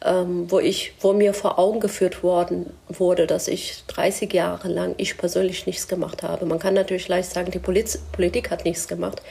ähm, 0.04 0.50
wo 0.50 0.60
ich, 0.60 0.94
wo 1.00 1.14
mir 1.14 1.34
vor 1.34 1.60
Augen 1.60 1.80
geführt 1.80 2.24
worden 2.24 2.74
wurde, 2.88 3.28
dass 3.28 3.48
ich 3.48 3.84
30 3.88 4.34
Jahre 4.34 4.68
lang 4.68 4.96
ich 4.98 5.18
persönlich 5.18 5.68
nichts 5.68 5.88
gemacht 5.88 6.24
habe. 6.24 6.46
Man 6.46 6.60
kann 6.60 6.74
natürlich 6.74 7.08
leicht 7.08 7.32
sagen, 7.32 7.52
die 7.52 7.60
Poliz 7.60 8.00
Politik 8.12 8.50
hat 8.50 8.66
nichts 8.66 8.88
gemacht. 8.88 9.22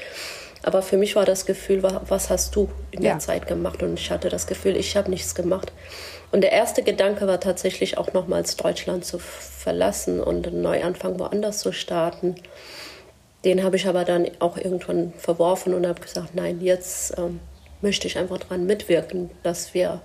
Aber 0.62 0.82
für 0.82 0.98
mich 0.98 1.16
war 1.16 1.24
das 1.24 1.46
Gefühl, 1.46 1.82
was 1.82 2.28
hast 2.28 2.54
du 2.54 2.68
in 2.90 3.00
der 3.00 3.12
ja. 3.12 3.18
Zeit 3.18 3.46
gemacht? 3.46 3.82
Und 3.82 3.98
ich 3.98 4.10
hatte 4.10 4.28
das 4.28 4.46
Gefühl, 4.46 4.76
ich 4.76 4.94
habe 4.94 5.10
nichts 5.10 5.34
gemacht. 5.34 5.72
Und 6.32 6.42
der 6.42 6.52
erste 6.52 6.82
Gedanke 6.82 7.26
war 7.26 7.40
tatsächlich 7.40 7.96
auch 7.96 8.12
nochmals 8.12 8.56
Deutschland 8.56 9.06
zu 9.06 9.18
verlassen 9.18 10.20
und 10.20 10.46
einen 10.46 10.60
Neuanfang 10.60 11.18
woanders 11.18 11.60
zu 11.60 11.72
starten. 11.72 12.34
Den 13.44 13.62
habe 13.62 13.76
ich 13.76 13.86
aber 13.86 14.04
dann 14.04 14.26
auch 14.38 14.56
irgendwann 14.56 15.12
verworfen 15.16 15.74
und 15.74 15.86
habe 15.86 16.00
gesagt, 16.00 16.34
nein, 16.34 16.60
jetzt 16.60 17.16
ähm, 17.18 17.40
möchte 17.80 18.06
ich 18.06 18.18
einfach 18.18 18.38
daran 18.38 18.66
mitwirken, 18.66 19.30
dass 19.42 19.72
wir 19.72 20.02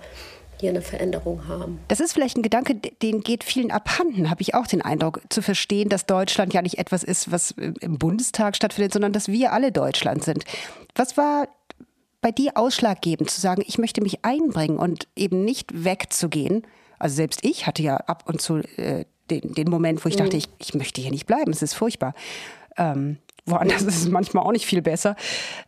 hier 0.58 0.70
eine 0.70 0.82
Veränderung 0.82 1.48
haben. 1.48 1.80
Das 1.88 2.00
ist 2.00 2.12
vielleicht 2.12 2.38
ein 2.38 2.42
Gedanke, 2.42 2.74
den 2.74 3.20
geht 3.20 3.44
vielen 3.44 3.70
abhanden, 3.70 4.30
habe 4.30 4.42
ich 4.42 4.54
auch 4.54 4.66
den 4.66 4.80
Eindruck, 4.80 5.20
zu 5.28 5.42
verstehen, 5.42 5.88
dass 5.88 6.06
Deutschland 6.06 6.54
ja 6.54 6.62
nicht 6.62 6.78
etwas 6.78 7.04
ist, 7.04 7.30
was 7.30 7.50
im 7.50 7.98
Bundestag 7.98 8.56
stattfindet, 8.56 8.92
sondern 8.92 9.12
dass 9.12 9.28
wir 9.28 9.52
alle 9.52 9.70
Deutschland 9.70 10.24
sind. 10.24 10.44
Was 10.94 11.16
war 11.16 11.48
bei 12.22 12.32
dir 12.32 12.56
ausschlaggebend 12.56 13.30
zu 13.30 13.40
sagen, 13.40 13.62
ich 13.66 13.76
möchte 13.76 14.00
mich 14.00 14.24
einbringen 14.24 14.78
und 14.78 15.08
eben 15.14 15.44
nicht 15.44 15.84
wegzugehen? 15.84 16.62
Also 16.98 17.16
selbst 17.16 17.44
ich 17.44 17.66
hatte 17.66 17.82
ja 17.82 17.96
ab 17.96 18.24
und 18.26 18.40
zu 18.40 18.56
äh, 18.78 19.04
den, 19.30 19.52
den, 19.52 19.68
Moment, 19.68 20.04
wo 20.04 20.08
ich 20.08 20.14
mhm. 20.16 20.20
dachte, 20.20 20.36
ich, 20.38 20.48
ich 20.58 20.74
möchte 20.74 21.00
hier 21.00 21.10
nicht 21.10 21.26
bleiben, 21.26 21.50
es 21.50 21.60
ist 21.60 21.74
furchtbar. 21.74 22.14
Ähm, 22.78 23.18
woanders 23.46 23.82
ist 23.82 23.96
es 23.96 24.08
manchmal 24.08 24.44
auch 24.44 24.52
nicht 24.52 24.66
viel 24.66 24.82
besser. 24.82 25.16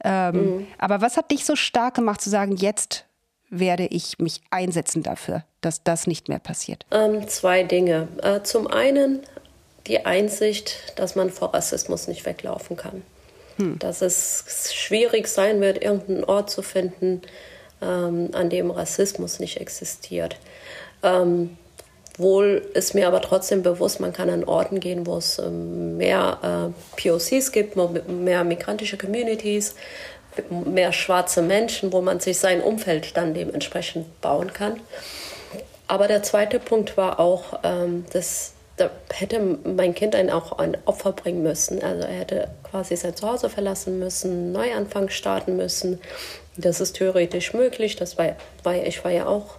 Ähm, 0.04 0.34
mhm. 0.34 0.66
Aber 0.78 1.00
was 1.00 1.16
hat 1.16 1.30
dich 1.30 1.44
so 1.44 1.56
stark 1.56 1.94
gemacht 1.94 2.20
zu 2.20 2.30
sagen, 2.30 2.56
jetzt 2.56 3.04
werde 3.50 3.86
ich 3.86 4.18
mich 4.18 4.42
einsetzen 4.50 5.02
dafür, 5.02 5.44
dass 5.60 5.82
das 5.82 6.06
nicht 6.06 6.28
mehr 6.28 6.38
passiert? 6.38 6.84
Ähm, 6.90 7.26
zwei 7.28 7.62
Dinge. 7.62 8.08
Äh, 8.22 8.42
zum 8.42 8.66
einen 8.66 9.20
die 9.86 10.04
Einsicht, 10.04 10.92
dass 10.96 11.16
man 11.16 11.30
vor 11.30 11.54
Rassismus 11.54 12.08
nicht 12.08 12.26
weglaufen 12.26 12.76
kann. 12.76 13.02
Hm. 13.56 13.78
Dass 13.78 14.02
es 14.02 14.70
schwierig 14.74 15.28
sein 15.28 15.60
wird, 15.60 15.82
irgendeinen 15.82 16.24
Ort 16.24 16.50
zu 16.50 16.62
finden, 16.62 17.22
ähm, 17.80 18.30
an 18.32 18.50
dem 18.50 18.70
Rassismus 18.70 19.40
nicht 19.40 19.60
existiert. 19.60 20.36
Ähm, 21.02 21.56
Gleichwohl 22.18 22.66
ist 22.74 22.94
mir 22.94 23.06
aber 23.06 23.20
trotzdem 23.20 23.62
bewusst, 23.62 24.00
man 24.00 24.12
kann 24.12 24.28
an 24.28 24.42
Orten 24.42 24.80
gehen, 24.80 25.06
wo 25.06 25.18
es 25.18 25.38
ähm, 25.38 25.98
mehr 25.98 26.72
äh, 26.98 27.00
POCs 27.00 27.52
gibt, 27.52 27.76
mehr 28.08 28.42
migrantische 28.42 28.98
Communities, 28.98 29.76
mehr 30.50 30.92
schwarze 30.92 31.42
Menschen, 31.42 31.92
wo 31.92 32.00
man 32.00 32.18
sich 32.18 32.38
sein 32.38 32.60
Umfeld 32.60 33.16
dann 33.16 33.34
dementsprechend 33.34 34.20
bauen 34.20 34.52
kann. 34.52 34.80
Aber 35.86 36.08
der 36.08 36.24
zweite 36.24 36.58
Punkt 36.58 36.96
war 36.96 37.20
auch, 37.20 37.60
ähm, 37.62 38.04
dass 38.12 38.52
da 38.78 38.90
hätte 39.12 39.40
mein 39.64 39.94
Kind 39.94 40.16
ein, 40.16 40.30
auch 40.30 40.58
ein 40.58 40.76
Opfer 40.86 41.12
bringen 41.12 41.44
müssen. 41.44 41.82
Also 41.82 42.02
er 42.02 42.14
hätte 42.14 42.48
quasi 42.68 42.96
sein 42.96 43.14
Zuhause 43.14 43.48
verlassen 43.48 44.00
müssen, 44.00 44.50
Neuanfang 44.50 45.08
starten 45.08 45.56
müssen. 45.56 46.00
Das 46.56 46.80
ist 46.80 46.94
theoretisch 46.94 47.54
möglich. 47.54 47.94
Das 47.94 48.18
war, 48.18 48.34
war, 48.64 48.74
ich 48.74 49.04
war 49.04 49.12
ja 49.12 49.26
auch 49.26 49.54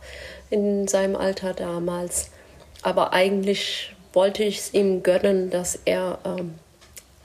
in 0.49 0.89
seinem 0.89 1.15
Alter 1.15 1.53
damals. 1.53 2.31
Aber 2.81 3.13
eigentlich 3.13 3.95
wollte 4.13 4.43
ich 4.43 4.59
es 4.59 4.73
ihm 4.73 5.03
gönnen, 5.03 5.49
dass 5.49 5.79
er 5.85 6.19
ähm, 6.25 6.55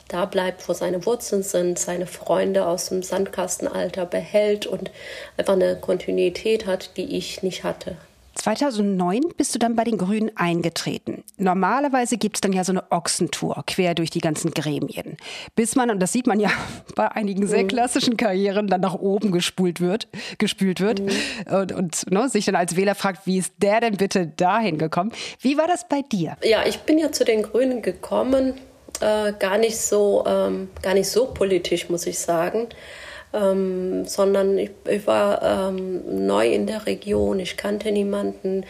da 0.08 0.26
bleibt, 0.26 0.68
wo 0.68 0.72
seine 0.72 1.06
Wurzeln 1.06 1.42
sind, 1.42 1.78
seine 1.78 2.06
Freunde 2.06 2.66
aus 2.66 2.88
dem 2.88 3.02
Sandkastenalter 3.02 4.06
behält 4.06 4.66
und 4.66 4.90
einfach 5.36 5.54
eine 5.54 5.76
Kontinuität 5.76 6.66
hat, 6.66 6.96
die 6.96 7.16
ich 7.16 7.42
nicht 7.42 7.64
hatte. 7.64 7.96
2009 8.44 9.22
bist 9.38 9.54
du 9.54 9.58
dann 9.58 9.74
bei 9.74 9.84
den 9.84 9.96
Grünen 9.96 10.30
eingetreten. 10.36 11.24
Normalerweise 11.38 12.18
gibt 12.18 12.36
es 12.36 12.40
dann 12.42 12.52
ja 12.52 12.62
so 12.62 12.72
eine 12.72 12.92
Ochsentour 12.92 13.64
quer 13.66 13.94
durch 13.94 14.10
die 14.10 14.20
ganzen 14.20 14.50
Gremien. 14.50 15.16
Bis 15.56 15.76
man, 15.76 15.90
und 15.90 15.98
das 15.98 16.12
sieht 16.12 16.26
man 16.26 16.38
ja 16.38 16.50
bei 16.94 17.10
einigen 17.10 17.46
sehr 17.46 17.62
mhm. 17.62 17.68
klassischen 17.68 18.18
Karrieren, 18.18 18.66
dann 18.66 18.82
nach 18.82 18.96
oben 18.96 19.32
gespult 19.32 19.80
wird, 19.80 20.08
gespült 20.36 20.80
wird 20.80 21.00
mhm. 21.00 21.54
und, 21.54 21.72
und 21.72 22.10
ne, 22.10 22.28
sich 22.28 22.44
dann 22.44 22.54
als 22.54 22.76
Wähler 22.76 22.94
fragt, 22.94 23.26
wie 23.26 23.38
ist 23.38 23.54
der 23.62 23.80
denn 23.80 23.96
bitte 23.96 24.26
dahin 24.26 24.76
gekommen? 24.76 25.12
Wie 25.40 25.56
war 25.56 25.66
das 25.66 25.88
bei 25.88 26.02
dir? 26.02 26.36
Ja, 26.42 26.66
ich 26.66 26.80
bin 26.80 26.98
ja 26.98 27.12
zu 27.12 27.24
den 27.24 27.44
Grünen 27.44 27.80
gekommen, 27.80 28.52
äh, 29.00 29.32
gar 29.38 29.56
nicht 29.56 29.78
so, 29.78 30.22
ähm, 30.26 30.68
gar 30.82 30.92
nicht 30.92 31.08
so 31.08 31.28
politisch, 31.32 31.88
muss 31.88 32.06
ich 32.06 32.18
sagen 32.18 32.68
ähm, 33.34 34.06
sondern 34.06 34.56
ich, 34.58 34.70
ich 34.88 35.06
war 35.06 35.42
ähm, 35.42 36.26
neu 36.26 36.48
in 36.48 36.66
der 36.66 36.86
Region, 36.86 37.40
ich 37.40 37.56
kannte 37.56 37.90
niemanden. 37.90 38.64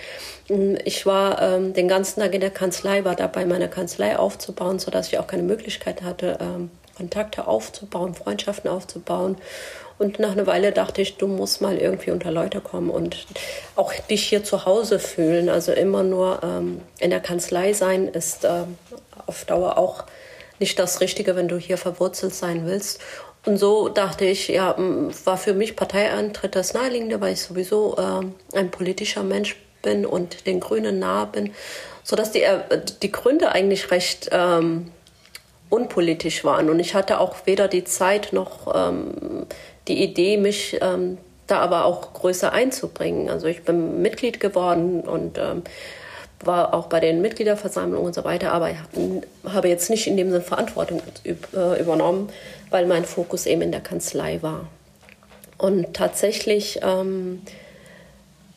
Mm, 0.49 0.75
ich 0.85 1.07
war 1.07 1.41
ähm, 1.43 1.75
den 1.75 1.89
ganzen 1.89 2.21
Tag 2.21 2.35
in 2.35 2.41
der 2.41 2.51
Kanzlei, 2.51 3.05
war 3.05 3.15
dabei, 3.15 3.45
meine 3.47 3.69
Kanzlei 3.69 4.17
aufzubauen, 4.17 4.79
sodass 4.79 5.09
ich 5.09 5.19
auch 5.19 5.27
keine 5.27 5.43
Möglichkeit 5.43 6.03
hatte, 6.03 6.39
ähm, 6.41 6.71
Kontakte 6.97 7.47
aufzubauen, 7.47 8.15
Freundschaften 8.15 8.71
aufzubauen. 8.71 9.37
Und 9.99 10.19
nach 10.19 10.33
einer 10.33 10.47
Weile 10.47 10.73
dachte 10.73 11.03
ich, 11.03 11.19
du 11.19 11.29
musst 11.29 11.61
mal 11.61 11.77
irgendwie 11.77 12.11
unter 12.11 12.33
Leute 12.33 12.61
kommen 12.61 12.91
und 12.91 13.27
auch 13.77 13.93
dich 14.11 14.25
hier 14.29 14.43
zu 14.43 14.65
Hause 14.67 14.99
fühlen. 14.99 15.49
Also 15.49 15.73
immer 15.73 16.03
nur 16.03 16.41
ähm, 16.43 16.81
in 16.99 17.11
der 17.11 17.21
Kanzlei 17.21 17.73
sein 17.73 18.09
ist 18.09 18.45
ähm, 18.45 18.77
auf 19.27 19.45
Dauer 19.45 19.79
auch 19.79 20.05
nicht 20.59 20.79
das 20.79 21.01
Richtige, 21.01 21.37
wenn 21.37 21.49
du 21.49 21.59
hier 21.59 21.79
verwurzelt 21.79 22.35
sein 22.35 22.67
willst. 22.67 23.01
Und 23.47 23.59
so 23.59 23.89
dachte 23.89 24.25
ich, 24.25 24.49
ja, 24.49 24.75
war 25.25 25.37
für 25.37 25.53
mich 25.53 25.77
Parteieintritt 25.77 26.57
das 26.57 26.73
Naheliegende, 26.73 27.21
weil 27.21 27.35
ich 27.35 27.43
sowieso 27.43 27.97
äh, 27.97 28.57
ein 28.57 28.71
politischer 28.71 29.23
Mensch 29.23 29.57
bin 29.83 30.07
und 30.07 30.47
den 30.47 30.61
Grünen 30.61 30.99
nah 30.99 31.27
bin, 31.27 31.53
sodass 32.03 32.33
die, 32.33 32.43
äh, 32.43 32.61
die 33.03 33.13
Gründe 33.13 33.53
eigentlich 33.53 33.91
recht 33.91 34.31
ähm, 34.33 34.91
unpolitisch 35.69 36.45
waren. 36.45 36.71
Und 36.71 36.81
ich 36.81 36.95
hatte 36.95 37.21
auch 37.21 37.37
weder 37.45 37.69
die 37.69 37.85
Zeit 37.85 38.33
noch 38.33 38.75
ähm, 38.75 39.47
die 39.89 40.03
Idee, 40.03 40.39
mich 40.39 40.79
ähm, 40.81 41.19
da 41.47 41.59
aber 41.59 41.85
auch 41.85 42.15
größer 42.15 42.53
einzubringen. 42.53 43.29
Also 43.29 43.47
ich 43.47 43.63
bin 43.63 44.01
Mitglied 44.01 44.41
geworden 44.41 45.03
und 45.03 45.37
ähm, 45.39 45.63
war 46.43 46.75
auch 46.75 46.87
bei 46.87 47.01
den 47.01 47.21
Mitgliederversammlungen 47.21 48.07
und 48.07 48.15
so 48.15 48.25
weiter, 48.25 48.53
aber 48.53 48.71
habe 49.47 49.69
jetzt 49.69 49.91
nicht 49.91 50.07
in 50.07 50.17
dem 50.17 50.31
Sinne 50.31 50.43
Verantwortung 50.43 51.03
äh, 51.25 51.81
übernommen, 51.81 52.29
weil 52.75 52.87
mein 52.87 53.05
Fokus 53.05 53.47
eben 53.47 53.63
in 53.63 53.71
der 53.71 53.81
Kanzlei 53.81 54.43
war. 54.43 54.67
Und 55.59 55.95
tatsächlich 55.95 56.81
ähm, 56.83 57.41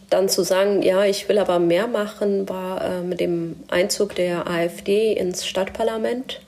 dann 0.09 0.27
zu 0.27 0.41
sagen, 0.41 0.81
ja, 0.81 1.05
ich 1.05 1.29
will 1.29 1.37
aber 1.37 1.59
mehr 1.59 1.85
machen, 1.85 2.49
war 2.49 2.83
äh, 2.83 3.01
mit 3.03 3.19
dem 3.19 3.57
Einzug 3.67 4.15
der 4.15 4.49
AfD 4.49 5.13
ins 5.13 5.45
Stadtparlament 5.45 6.41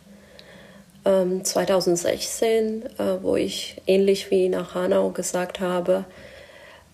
ähm, 1.06 1.46
2016, 1.46 2.86
äh, 2.98 3.22
wo 3.22 3.36
ich 3.36 3.80
ähnlich 3.86 4.32
wie 4.32 4.50
nach 4.50 4.74
Hanau 4.74 5.12
gesagt 5.12 5.60
habe, 5.60 6.06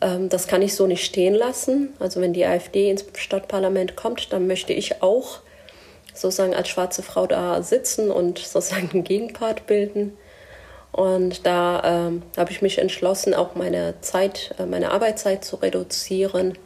ähm, 0.01 0.27
das 0.27 0.45
kann 0.45 0.61
ich 0.61 0.75
so 0.75 0.87
nicht 0.87 1.05
stehen 1.05 1.35
lassen. 1.35 1.93
Also 1.99 2.19
wenn 2.19 2.33
die 2.33 2.45
AfD 2.45 2.89
ins 2.89 3.05
Stadtparlament 3.17 3.95
kommt, 3.95 4.33
dann 4.33 4.45
möchte 4.45 4.73
ich 4.73 5.01
auch 5.01 5.39
sozusagen 6.13 6.53
als 6.53 6.67
schwarze 6.67 7.01
Frau 7.01 7.27
da 7.27 7.63
sitzen 7.63 8.11
und 8.11 8.39
sozusagen 8.39 8.89
einen 8.91 9.05
Gegenpart 9.05 9.67
bilden. 9.67 10.17
Und 10.95 11.45
da 11.45 11.81
ähm, 11.83 12.21
habe 12.37 12.51
ich 12.51 12.61
mich 12.61 12.77
entschlossen, 12.77 13.33
auch 13.33 13.55
meine 13.55 13.95
Zeit, 13.99 14.55
äh, 14.57 14.65
meine 14.65 14.91
Arbeitszeit 14.91 15.43
zu 15.43 15.57
reduzieren, 15.57 16.57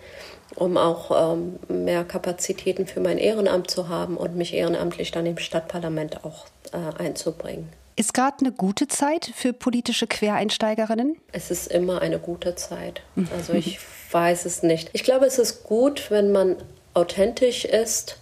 um 0.54 0.78
auch 0.78 1.34
ähm, 1.34 1.58
mehr 1.68 2.04
Kapazitäten 2.04 2.86
für 2.86 3.00
mein 3.00 3.18
Ehrenamt 3.18 3.72
zu 3.72 3.90
haben 3.90 4.18
und 4.18 4.36
mich 4.36 4.54
ehrenamtlich 4.54 5.10
dann 5.10 5.26
im 5.26 5.40
Stadtparlament 5.40 6.24
auch 6.26 6.46
äh, 6.74 7.02
einzubringen. 7.02 7.70
Ist 7.96 8.14
gerade 8.14 8.42
eine 8.42 8.52
gute 8.52 8.88
Zeit 8.88 9.32
für 9.34 9.52
politische 9.52 10.06
Quereinsteigerinnen? 10.06 11.18
Es 11.32 11.50
ist 11.50 11.66
immer 11.66 12.04
eine 12.04 12.20
gute 12.20 12.54
Zeit. 12.54 13.02
Also 13.36 13.54
ich 13.54 13.80
weiß 14.12 14.46
es 14.46 14.62
nicht. 14.62 14.92
Ich 14.94 15.04
glaube, 15.04 15.26
es 15.26 15.40
ist 15.40 15.64
gut, 15.64 16.12
wenn 16.12 16.32
man 16.32 16.58
authentisch 16.94 17.66
ist 17.66 18.20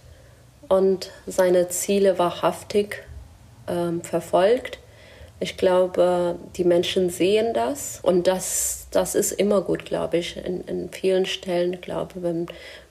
und 0.68 1.10
seine 1.26 1.68
Ziele 1.68 2.18
wahrhaftig 2.18 3.04
ähm, 3.68 4.00
verfolgt 4.00 4.78
ich 5.40 5.56
glaube, 5.56 6.36
die 6.56 6.64
Menschen 6.64 7.10
sehen 7.10 7.54
das 7.54 8.00
und 8.02 8.26
das, 8.26 8.88
das 8.90 9.14
ist 9.14 9.32
immer 9.32 9.60
gut, 9.60 9.84
glaube 9.84 10.16
ich. 10.16 10.36
In, 10.36 10.62
in 10.62 10.90
vielen 10.90 11.26
Stellen, 11.26 11.80
glaube 11.80 12.14
ich, 12.16 12.22
wenn, 12.22 12.46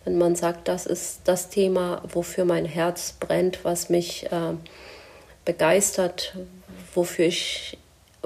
wenn 0.06 0.18
man 0.18 0.36
sagt, 0.36 0.68
das 0.68 0.86
ist 0.86 1.22
das 1.26 1.50
Thema, 1.50 2.02
wofür 2.08 2.46
mein 2.46 2.66
Herz 2.66 3.16
brennt, 3.20 3.66
was 3.66 3.90
mich 3.90 4.32
äh, 4.32 4.54
begeistert, 5.44 6.36
wofür 6.94 7.26
ich 7.26 7.78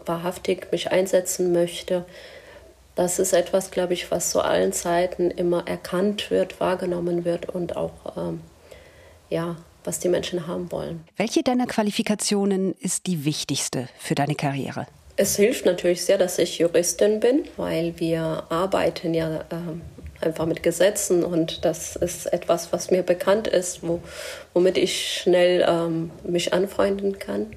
wahrhaftig 0.05 0.71
mich 0.71 0.91
einsetzen 0.91 1.51
möchte. 1.51 2.05
Das 2.93 3.17
ist 3.17 3.33
etwas, 3.33 3.71
glaube 3.71 3.93
ich, 3.93 4.11
was 4.11 4.29
zu 4.29 4.41
allen 4.41 4.73
Zeiten 4.73 5.31
immer 5.31 5.67
erkannt 5.67 6.29
wird, 6.29 6.59
wahrgenommen 6.59 7.25
wird 7.25 7.49
und 7.49 7.75
auch 7.75 8.17
ähm, 8.17 8.41
ja, 9.29 9.55
was 9.83 9.99
die 9.99 10.09
Menschen 10.09 10.47
haben 10.47 10.71
wollen. 10.71 11.03
Welche 11.17 11.43
deiner 11.43 11.67
Qualifikationen 11.67 12.75
ist 12.79 13.07
die 13.07 13.25
wichtigste 13.25 13.87
für 13.99 14.15
deine 14.15 14.35
Karriere? 14.35 14.87
Es 15.17 15.35
hilft 15.35 15.65
natürlich 15.65 16.05
sehr, 16.05 16.17
dass 16.17 16.39
ich 16.39 16.59
Juristin 16.59 17.19
bin, 17.19 17.43
weil 17.57 17.93
wir 17.99 18.43
arbeiten 18.49 19.13
ja 19.13 19.41
äh, 19.41 20.25
einfach 20.25 20.45
mit 20.45 20.63
Gesetzen 20.63 21.23
und 21.23 21.65
das 21.65 21.95
ist 21.95 22.31
etwas, 22.31 22.71
was 22.71 22.91
mir 22.91 23.03
bekannt 23.03 23.47
ist, 23.47 23.83
wo, 23.83 24.01
womit 24.53 24.77
ich 24.77 25.19
schnell 25.21 25.65
ähm, 25.67 26.11
mich 26.23 26.53
anfreunden 26.53 27.19
kann. 27.19 27.47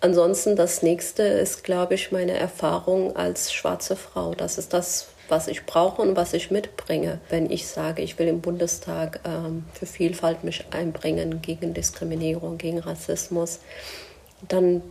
Ansonsten 0.00 0.56
das 0.56 0.82
nächste 0.82 1.22
ist, 1.22 1.62
glaube 1.62 1.94
ich, 1.94 2.10
meine 2.10 2.32
Erfahrung 2.32 3.14
als 3.14 3.52
schwarze 3.52 3.94
Frau. 3.94 4.34
Das 4.34 4.58
ist 4.58 4.72
das, 4.72 5.08
was 5.28 5.48
ich 5.48 5.64
brauche 5.64 6.02
und 6.02 6.16
was 6.16 6.34
ich 6.34 6.50
mitbringe, 6.50 7.20
wenn 7.28 7.50
ich 7.50 7.66
sage, 7.66 8.02
ich 8.02 8.18
will 8.18 8.28
im 8.28 8.40
Bundestag 8.40 9.20
ähm, 9.24 9.64
für 9.72 9.86
Vielfalt 9.86 10.44
mich 10.44 10.64
einbringen, 10.70 11.40
gegen 11.42 11.74
Diskriminierung, 11.74 12.58
gegen 12.58 12.78
Rassismus, 12.78 13.60
dann 14.48 14.82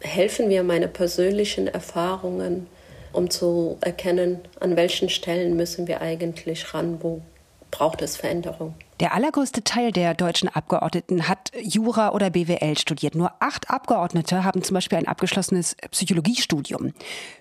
helfen 0.00 0.48
mir 0.48 0.62
meine 0.62 0.88
persönlichen 0.88 1.66
Erfahrungen, 1.66 2.66
um 3.12 3.30
zu 3.30 3.78
erkennen, 3.80 4.40
an 4.60 4.76
welchen 4.76 5.08
Stellen 5.08 5.56
müssen 5.56 5.86
wir 5.86 6.00
eigentlich 6.00 6.74
ran, 6.74 6.98
wo 7.02 7.22
braucht 7.70 8.02
es 8.02 8.16
Veränderung. 8.16 8.74
Der 9.00 9.12
allergrößte 9.12 9.64
Teil 9.64 9.90
der 9.90 10.14
deutschen 10.14 10.48
Abgeordneten 10.48 11.28
hat 11.28 11.50
Jura 11.60 12.12
oder 12.12 12.30
BWL 12.30 12.78
studiert. 12.78 13.16
Nur 13.16 13.32
acht 13.40 13.68
Abgeordnete 13.68 14.44
haben 14.44 14.62
zum 14.62 14.74
Beispiel 14.74 14.98
ein 14.98 15.08
abgeschlossenes 15.08 15.74
Psychologiestudium. 15.90 16.92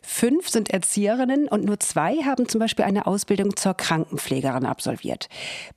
Fünf 0.01 0.49
sind 0.49 0.71
Erzieherinnen 0.71 1.47
und 1.47 1.63
nur 1.63 1.79
zwei 1.79 2.15
haben 2.23 2.47
zum 2.47 2.59
Beispiel 2.59 2.85
eine 2.85 3.05
Ausbildung 3.05 3.55
zur 3.55 3.75
Krankenpflegerin 3.75 4.65
absolviert. 4.65 5.29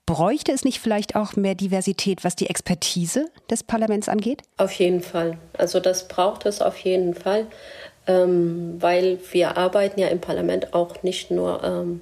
Bräuchte 0.07 0.53
es 0.53 0.65
nicht 0.65 0.81
vielleicht 0.81 1.15
auch 1.15 1.37
mehr 1.37 1.55
Diversität, 1.55 2.25
was 2.25 2.37
die 2.37 2.49
Expertise 2.49 3.31
des 3.51 3.63
Parlaments 3.63 4.09
angeht? 4.09 4.43
Auf 4.57 4.73
jeden 4.73 5.03
Fall. 5.03 5.37
Also 5.59 5.79
das 5.79 6.09
braucht 6.09 6.47
es 6.47 6.63
auf 6.63 6.79
jeden 6.79 7.15
Fall, 7.15 7.49
ähm, 8.07 8.77
weil 8.81 9.19
wir 9.33 9.59
arbeiten 9.59 10.01
ja 10.01 10.09
im 10.09 10.23
Parlament 10.23 10.73
auch 10.73 11.03
nicht 11.03 11.31
nur 11.31 11.63
ähm, 11.63 12.01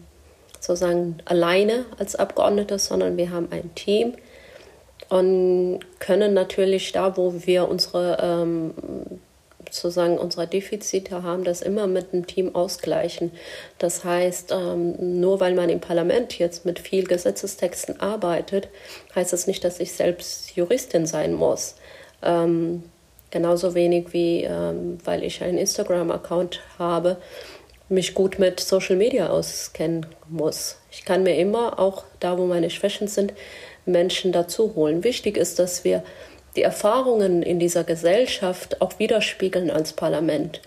sozusagen 0.65 1.19
alleine 1.25 1.85
als 1.99 2.17
Abgeordnete, 2.17 2.79
sondern 2.79 3.17
wir 3.17 3.31
haben 3.31 3.49
ein 3.51 3.75
Team 3.75 4.15
und 5.09 5.81
können 5.99 6.35
natürlich 6.35 6.93
da, 6.93 7.17
wo 7.17 7.35
wir 7.45 7.69
unsere 7.69 8.19
ähm, 8.23 8.75
sozusagen 9.71 10.19
unsere 10.19 10.47
Defizite 10.47 11.23
haben, 11.23 11.45
das 11.45 11.61
immer 11.61 11.87
mit 11.87 12.13
dem 12.13 12.27
Team 12.27 12.55
ausgleichen. 12.55 13.33
Das 13.79 14.05
heißt, 14.05 14.53
ähm, 14.53 15.21
nur 15.21 15.41
weil 15.41 15.55
man 15.55 15.69
im 15.69 15.81
Parlament 15.81 16.39
jetzt 16.39 16.65
mit 16.65 16.79
viel 16.79 17.05
Gesetzestexten 17.05 18.01
arbeitet, 18.01 18.69
heißt 19.15 19.33
das 19.33 19.47
nicht, 19.47 19.65
dass 19.65 19.81
ich 19.81 19.93
selbst 19.93 20.55
Juristin 20.57 21.07
sein 21.07 21.35
muss. 21.35 21.75
Ähm, 22.23 22.85
genauso 23.31 23.75
wenig 23.75 24.13
wie, 24.13 24.45
ähm, 24.45 24.99
weil 25.05 25.25
ich 25.25 25.43
einen 25.43 25.59
Instagram-Account 25.59 26.61
habe, 26.79 27.17
mich 27.89 28.15
gut 28.15 28.39
mit 28.39 28.61
Social 28.61 28.97
Media 28.97 29.29
auskennen 29.29 30.07
muss. 30.29 30.79
Ich 30.91 31.05
kann 31.05 31.23
mir 31.23 31.37
immer 31.37 31.79
auch 31.79 32.05
da, 32.21 32.39
wo 32.39 32.47
meine 32.47 32.71
Schwächen 32.71 33.09
sind, 33.09 33.33
Menschen 33.87 34.33
dazu 34.33 34.75
holen. 34.75 35.05
Wichtig 35.05 35.37
ist, 35.37 35.59
dass 35.59 35.85
wir 35.85 36.03
die 36.57 36.63
Erfahrungen 36.63 37.43
in 37.43 37.59
dieser 37.59 37.85
Gesellschaft 37.85 38.81
auch 38.81 38.99
widerspiegeln 38.99 39.71
als 39.71 39.93
Parlament. 39.93 40.61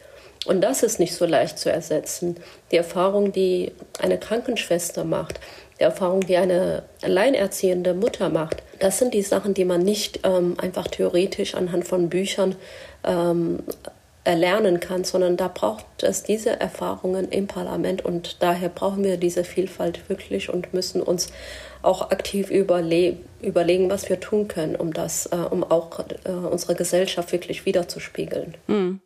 Und 0.45 0.61
das 0.61 0.83
ist 0.83 0.99
nicht 0.99 1.15
so 1.15 1.25
leicht 1.25 1.57
zu 1.57 1.71
ersetzen. 1.71 2.37
Die 2.71 2.77
Erfahrung, 2.77 3.31
die 3.31 3.71
eine 3.99 4.17
Krankenschwester 4.17 5.03
macht, 5.03 5.39
die 5.79 5.83
Erfahrung, 5.83 6.21
die 6.21 6.37
eine 6.37 6.83
alleinerziehende 7.01 7.93
Mutter 7.93 8.29
macht, 8.29 8.63
das 8.79 8.99
sind 8.99 9.13
die 9.13 9.23
Sachen, 9.23 9.53
die 9.53 9.65
man 9.65 9.81
nicht 9.81 10.21
ähm, 10.23 10.55
einfach 10.59 10.87
theoretisch 10.87 11.55
anhand 11.55 11.87
von 11.87 12.09
Büchern 12.09 12.55
ähm, 13.03 13.63
erlernen 14.27 14.81
kann, 14.81 15.05
sondern 15.05 15.37
da 15.37 15.47
braucht 15.47 16.03
es 16.03 16.21
diese 16.21 16.59
Erfahrungen 16.59 17.29
im 17.29 17.47
Parlament 17.47 18.03
und 18.03 18.43
daher 18.43 18.67
brauchen 18.67 19.03
wir 19.03 19.15
diese 19.17 19.45
Vielfalt 19.45 20.09
wirklich 20.09 20.49
und 20.49 20.73
müssen 20.73 21.01
uns 21.01 21.31
auch 21.81 22.11
aktiv 22.11 22.51
überle 22.51 23.17
überlegen, 23.41 23.89
was 23.89 24.09
wir 24.09 24.19
tun 24.19 24.47
können, 24.47 24.75
um 24.75 24.93
das, 24.93 25.27
äh, 25.27 25.35
um 25.35 25.63
auch 25.63 25.99
äh, 26.25 26.31
unsere 26.31 26.75
Gesellschaft 26.75 27.31
wirklich 27.31 27.65
wiederzuspiegeln. 27.65 28.55
Mhm. 28.67 28.99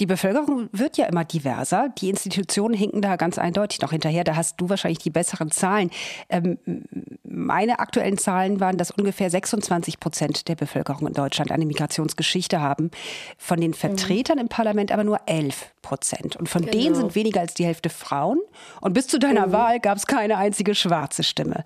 Die 0.00 0.06
Bevölkerung 0.06 0.68
wird 0.72 0.96
ja 0.96 1.06
immer 1.06 1.24
diverser. 1.24 1.88
Die 1.98 2.10
Institutionen 2.10 2.74
hinken 2.74 3.02
da 3.02 3.16
ganz 3.16 3.38
eindeutig 3.38 3.80
noch 3.80 3.90
hinterher. 3.90 4.24
Da 4.24 4.36
hast 4.36 4.60
du 4.60 4.68
wahrscheinlich 4.68 4.98
die 4.98 5.10
besseren 5.10 5.50
Zahlen. 5.50 5.90
Ähm, 6.28 6.58
meine 7.22 7.78
aktuellen 7.78 8.18
Zahlen 8.18 8.60
waren, 8.60 8.78
dass 8.78 8.90
ungefähr 8.90 9.30
26 9.30 10.00
Prozent 10.00 10.48
der 10.48 10.54
Bevölkerung 10.54 11.06
in 11.06 11.14
Deutschland 11.14 11.52
eine 11.52 11.66
Migrationsgeschichte 11.66 12.60
haben. 12.60 12.90
Von 13.38 13.60
den 13.60 13.74
Vertretern 13.74 14.36
mhm. 14.36 14.42
im 14.42 14.48
Parlament 14.48 14.92
aber 14.92 15.04
nur 15.04 15.20
11 15.26 15.72
Prozent. 15.82 16.36
Und 16.36 16.48
von 16.48 16.62
genau. 16.62 16.72
denen 16.72 16.94
sind 16.94 17.14
weniger 17.14 17.40
als 17.40 17.54
die 17.54 17.64
Hälfte 17.64 17.90
Frauen. 17.90 18.40
Und 18.80 18.94
bis 18.94 19.06
zu 19.08 19.18
deiner 19.18 19.48
mhm. 19.48 19.52
Wahl 19.52 19.80
gab 19.80 19.98
es 19.98 20.06
keine 20.06 20.38
einzige 20.38 20.74
schwarze 20.74 21.22
Stimme. 21.22 21.64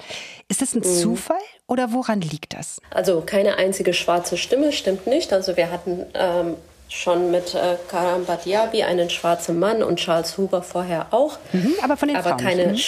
Ist 0.49 0.63
das 0.63 0.75
ein 0.75 0.81
mhm. 0.81 0.85
Zufall 0.85 1.37
oder 1.67 1.93
woran 1.93 2.21
liegt 2.21 2.55
das? 2.55 2.81
Also 2.91 3.23
keine 3.25 3.57
einzige 3.57 3.93
schwarze 3.93 4.37
Stimme 4.37 4.73
stimmt 4.73 5.07
nicht. 5.07 5.33
Also 5.33 5.57
wir 5.57 5.71
hatten 5.71 6.05
ähm, 6.15 6.55
schon 6.89 7.31
mit 7.31 7.55
äh, 7.55 7.77
Karam 7.89 8.25
Badiabi, 8.25 8.83
einen 8.83 9.11
schwarzen 9.11 9.59
Mann 9.59 9.83
und 9.83 9.97
Charles 9.97 10.37
Huber 10.39 10.63
vorher 10.63 11.09
auch. 11.11 11.39
Mhm, 11.53 11.75
aber 11.83 11.97
von 11.97 12.09
den 12.09 12.17
aber 12.17 12.31
Frauen. 12.31 12.41
Keine, 12.41 12.67
mhm. 12.69 12.81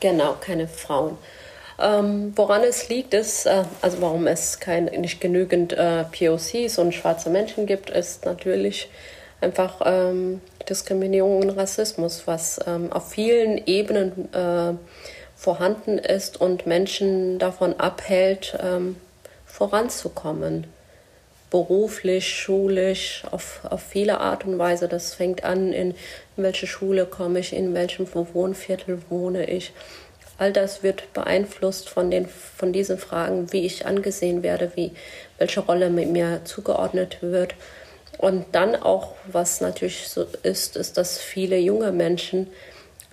Genau, 0.00 0.36
keine 0.40 0.68
Frauen. 0.68 1.18
Ähm, 1.78 2.32
woran 2.36 2.62
es 2.62 2.88
liegt, 2.88 3.14
ist, 3.14 3.46
äh, 3.46 3.64
also 3.82 4.00
warum 4.00 4.26
es 4.26 4.60
kein, 4.60 4.84
nicht 4.84 5.20
genügend 5.20 5.72
äh, 5.72 6.04
POCs 6.04 6.78
und 6.78 6.94
schwarze 6.94 7.30
Menschen 7.30 7.66
gibt, 7.66 7.90
ist 7.90 8.24
natürlich 8.24 8.88
einfach 9.40 9.80
ähm, 9.84 10.40
Diskriminierung 10.68 11.42
und 11.42 11.50
Rassismus, 11.50 12.22
was 12.26 12.60
ähm, 12.66 12.92
auf 12.92 13.10
vielen 13.10 13.66
Ebenen 13.66 14.32
äh, 14.32 14.74
vorhanden 15.36 15.98
ist 15.98 16.40
und 16.40 16.66
Menschen 16.66 17.38
davon 17.38 17.78
abhält, 17.78 18.56
ähm, 18.62 18.96
voranzukommen 19.44 20.66
beruflich, 21.54 22.28
schulisch, 22.34 23.22
auf, 23.30 23.60
auf 23.62 23.80
viele 23.80 24.18
Art 24.18 24.44
und 24.44 24.58
Weise. 24.58 24.88
Das 24.88 25.14
fängt 25.14 25.44
an, 25.44 25.72
in, 25.72 25.94
welche 26.34 26.66
Schule 26.66 27.06
komme 27.06 27.38
ich, 27.38 27.52
in 27.52 27.74
welchem 27.74 28.08
Wohnviertel 28.12 28.98
wohne 29.08 29.48
ich. 29.48 29.72
All 30.36 30.52
das 30.52 30.82
wird 30.82 31.12
beeinflusst 31.12 31.88
von, 31.88 32.10
den, 32.10 32.26
von 32.26 32.72
diesen 32.72 32.98
Fragen, 32.98 33.52
wie 33.52 33.64
ich 33.64 33.86
angesehen 33.86 34.42
werde, 34.42 34.72
wie, 34.74 34.90
welche 35.38 35.60
Rolle 35.60 35.90
mir 35.90 36.40
zugeordnet 36.42 37.18
wird. 37.20 37.54
Und 38.18 38.46
dann 38.50 38.74
auch, 38.74 39.12
was 39.30 39.60
natürlich 39.60 40.08
so 40.08 40.26
ist, 40.42 40.74
ist, 40.74 40.96
dass 40.96 41.20
viele 41.20 41.56
junge 41.56 41.92
Menschen 41.92 42.48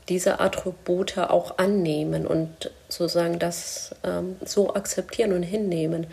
diese 0.09 0.39
Attribute 0.39 1.19
auch 1.19 1.59
annehmen 1.59 2.25
und 2.25 2.71
sozusagen 2.89 3.37
das 3.37 3.93
ähm, 4.03 4.37
so 4.43 4.73
akzeptieren 4.73 5.31
und 5.31 5.43
hinnehmen. 5.43 6.07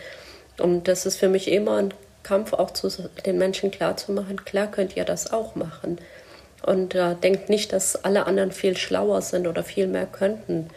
Und 0.59 0.89
das 0.89 1.07
ist 1.07 1.17
für 1.17 1.31
mich 1.31 1.51
immer 1.51 1.79
ein 1.79 1.95
Kampf 2.29 2.53
auch 2.53 2.73
zu 2.73 2.89
den 3.25 3.39
Menschen 3.39 3.71
klarzumachen, 3.71 4.45
klar 4.45 4.67
könnt 4.67 4.97
ihr 4.97 5.05
das 5.05 5.33
auch 5.33 5.55
machen. 5.55 5.99
Und 6.63 6.95
äh, 6.95 7.15
denkt 7.15 7.49
nicht, 7.49 7.73
dass 7.73 8.05
alle 8.05 8.27
anderen 8.27 8.53
viel 8.53 8.77
schlauer 8.77 9.23
sind 9.23 9.47
oder 9.47 9.63
viel 9.63 9.87
mehr 9.87 10.07
könnten. 10.07 10.69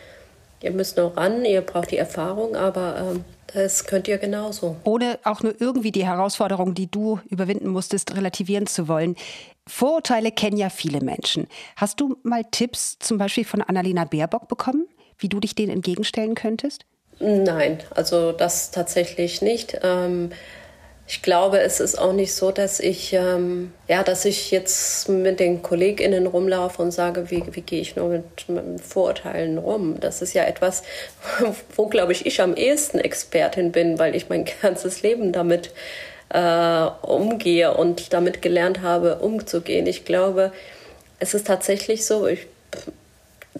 Ihr 0.61 0.71
müsst 0.71 0.95
nur 0.95 1.17
ran, 1.17 1.43
ihr 1.43 1.61
braucht 1.61 1.91
die 1.91 1.97
Erfahrung, 1.97 2.55
aber 2.55 2.95
ähm, 2.99 3.25
das 3.53 3.85
könnt 3.85 4.07
ihr 4.07 4.17
genauso. 4.17 4.77
Ohne 4.85 5.19
auch 5.25 5.41
nur 5.41 5.59
irgendwie 5.59 5.91
die 5.91 6.05
Herausforderung, 6.05 6.73
die 6.73 6.89
du 6.89 7.19
überwinden 7.29 7.67
musstest, 7.67 8.15
relativieren 8.15 8.67
zu 8.67 8.87
wollen. 8.87 9.15
Vorurteile 9.67 10.31
kennen 10.31 10.57
ja 10.57 10.69
viele 10.69 11.01
Menschen. 11.01 11.47
Hast 11.75 11.99
du 11.99 12.17
mal 12.23 12.45
Tipps 12.49 12.97
zum 12.99 13.17
Beispiel 13.17 13.43
von 13.43 13.61
Annalena 13.61 14.05
Baerbock 14.05 14.47
bekommen, 14.47 14.87
wie 15.17 15.29
du 15.29 15.39
dich 15.39 15.55
denen 15.55 15.71
entgegenstellen 15.71 16.35
könntest? 16.35 16.85
Nein, 17.19 17.79
also 17.93 18.31
das 18.31 18.71
tatsächlich 18.71 19.41
nicht. 19.41 19.79
Ähm, 19.83 20.31
ich 21.11 21.21
glaube, 21.21 21.59
es 21.59 21.81
ist 21.81 21.99
auch 21.99 22.13
nicht 22.13 22.33
so, 22.33 22.51
dass 22.51 22.79
ich, 22.79 23.11
ähm, 23.11 23.73
ja, 23.89 24.01
dass 24.01 24.23
ich 24.23 24.49
jetzt 24.49 25.09
mit 25.09 25.41
den 25.41 25.61
KollegInnen 25.61 26.25
rumlaufe 26.25 26.81
und 26.81 26.91
sage, 26.91 27.29
wie, 27.29 27.43
wie 27.51 27.59
gehe 27.59 27.81
ich 27.81 27.97
nur 27.97 28.07
mit, 28.07 28.47
mit 28.47 28.79
Vorurteilen 28.79 29.57
rum. 29.57 29.99
Das 29.99 30.21
ist 30.21 30.31
ja 30.33 30.45
etwas, 30.45 30.83
wo, 31.75 31.87
glaube 31.87 32.13
ich, 32.13 32.25
ich 32.25 32.39
am 32.39 32.55
ehesten 32.55 32.97
Expertin 32.97 33.73
bin, 33.73 33.99
weil 33.99 34.15
ich 34.15 34.29
mein 34.29 34.45
ganzes 34.61 35.01
Leben 35.01 35.33
damit 35.33 35.71
äh, 36.29 36.85
umgehe 37.01 37.73
und 37.75 38.13
damit 38.13 38.41
gelernt 38.41 38.81
habe, 38.81 39.17
umzugehen. 39.17 39.87
Ich 39.87 40.05
glaube, 40.05 40.53
es 41.19 41.33
ist 41.33 41.45
tatsächlich 41.45 42.05
so, 42.05 42.25
ich, 42.25 42.47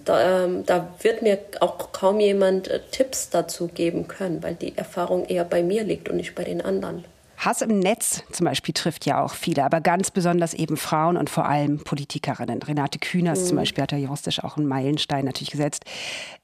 da, 0.06 0.44
ähm, 0.44 0.64
da, 0.64 0.88
wird 1.02 1.20
mir 1.20 1.38
auch 1.60 1.92
kaum 1.92 2.18
jemand 2.18 2.68
äh, 2.68 2.80
Tipps 2.92 3.28
dazu 3.28 3.68
geben 3.68 4.08
können, 4.08 4.42
weil 4.42 4.54
die 4.54 4.72
Erfahrung 4.74 5.26
eher 5.26 5.44
bei 5.44 5.62
mir 5.62 5.84
liegt 5.84 6.08
und 6.08 6.16
nicht 6.16 6.34
bei 6.34 6.44
den 6.44 6.62
anderen. 6.62 7.04
Hass 7.44 7.60
im 7.60 7.80
Netz 7.80 8.22
zum 8.30 8.46
Beispiel 8.46 8.72
trifft 8.72 9.04
ja 9.04 9.22
auch 9.22 9.34
viele, 9.34 9.64
aber 9.64 9.80
ganz 9.80 10.10
besonders 10.10 10.54
eben 10.54 10.76
Frauen 10.76 11.16
und 11.16 11.28
vor 11.28 11.48
allem 11.48 11.82
Politikerinnen. 11.82 12.62
Renate 12.62 12.98
Künast 12.98 13.42
mhm. 13.42 13.46
zum 13.48 13.56
Beispiel 13.56 13.82
hat 13.82 13.92
da 13.92 13.96
juristisch 13.96 14.42
auch 14.44 14.56
einen 14.56 14.66
Meilenstein 14.66 15.24
natürlich 15.24 15.50
gesetzt. 15.50 15.84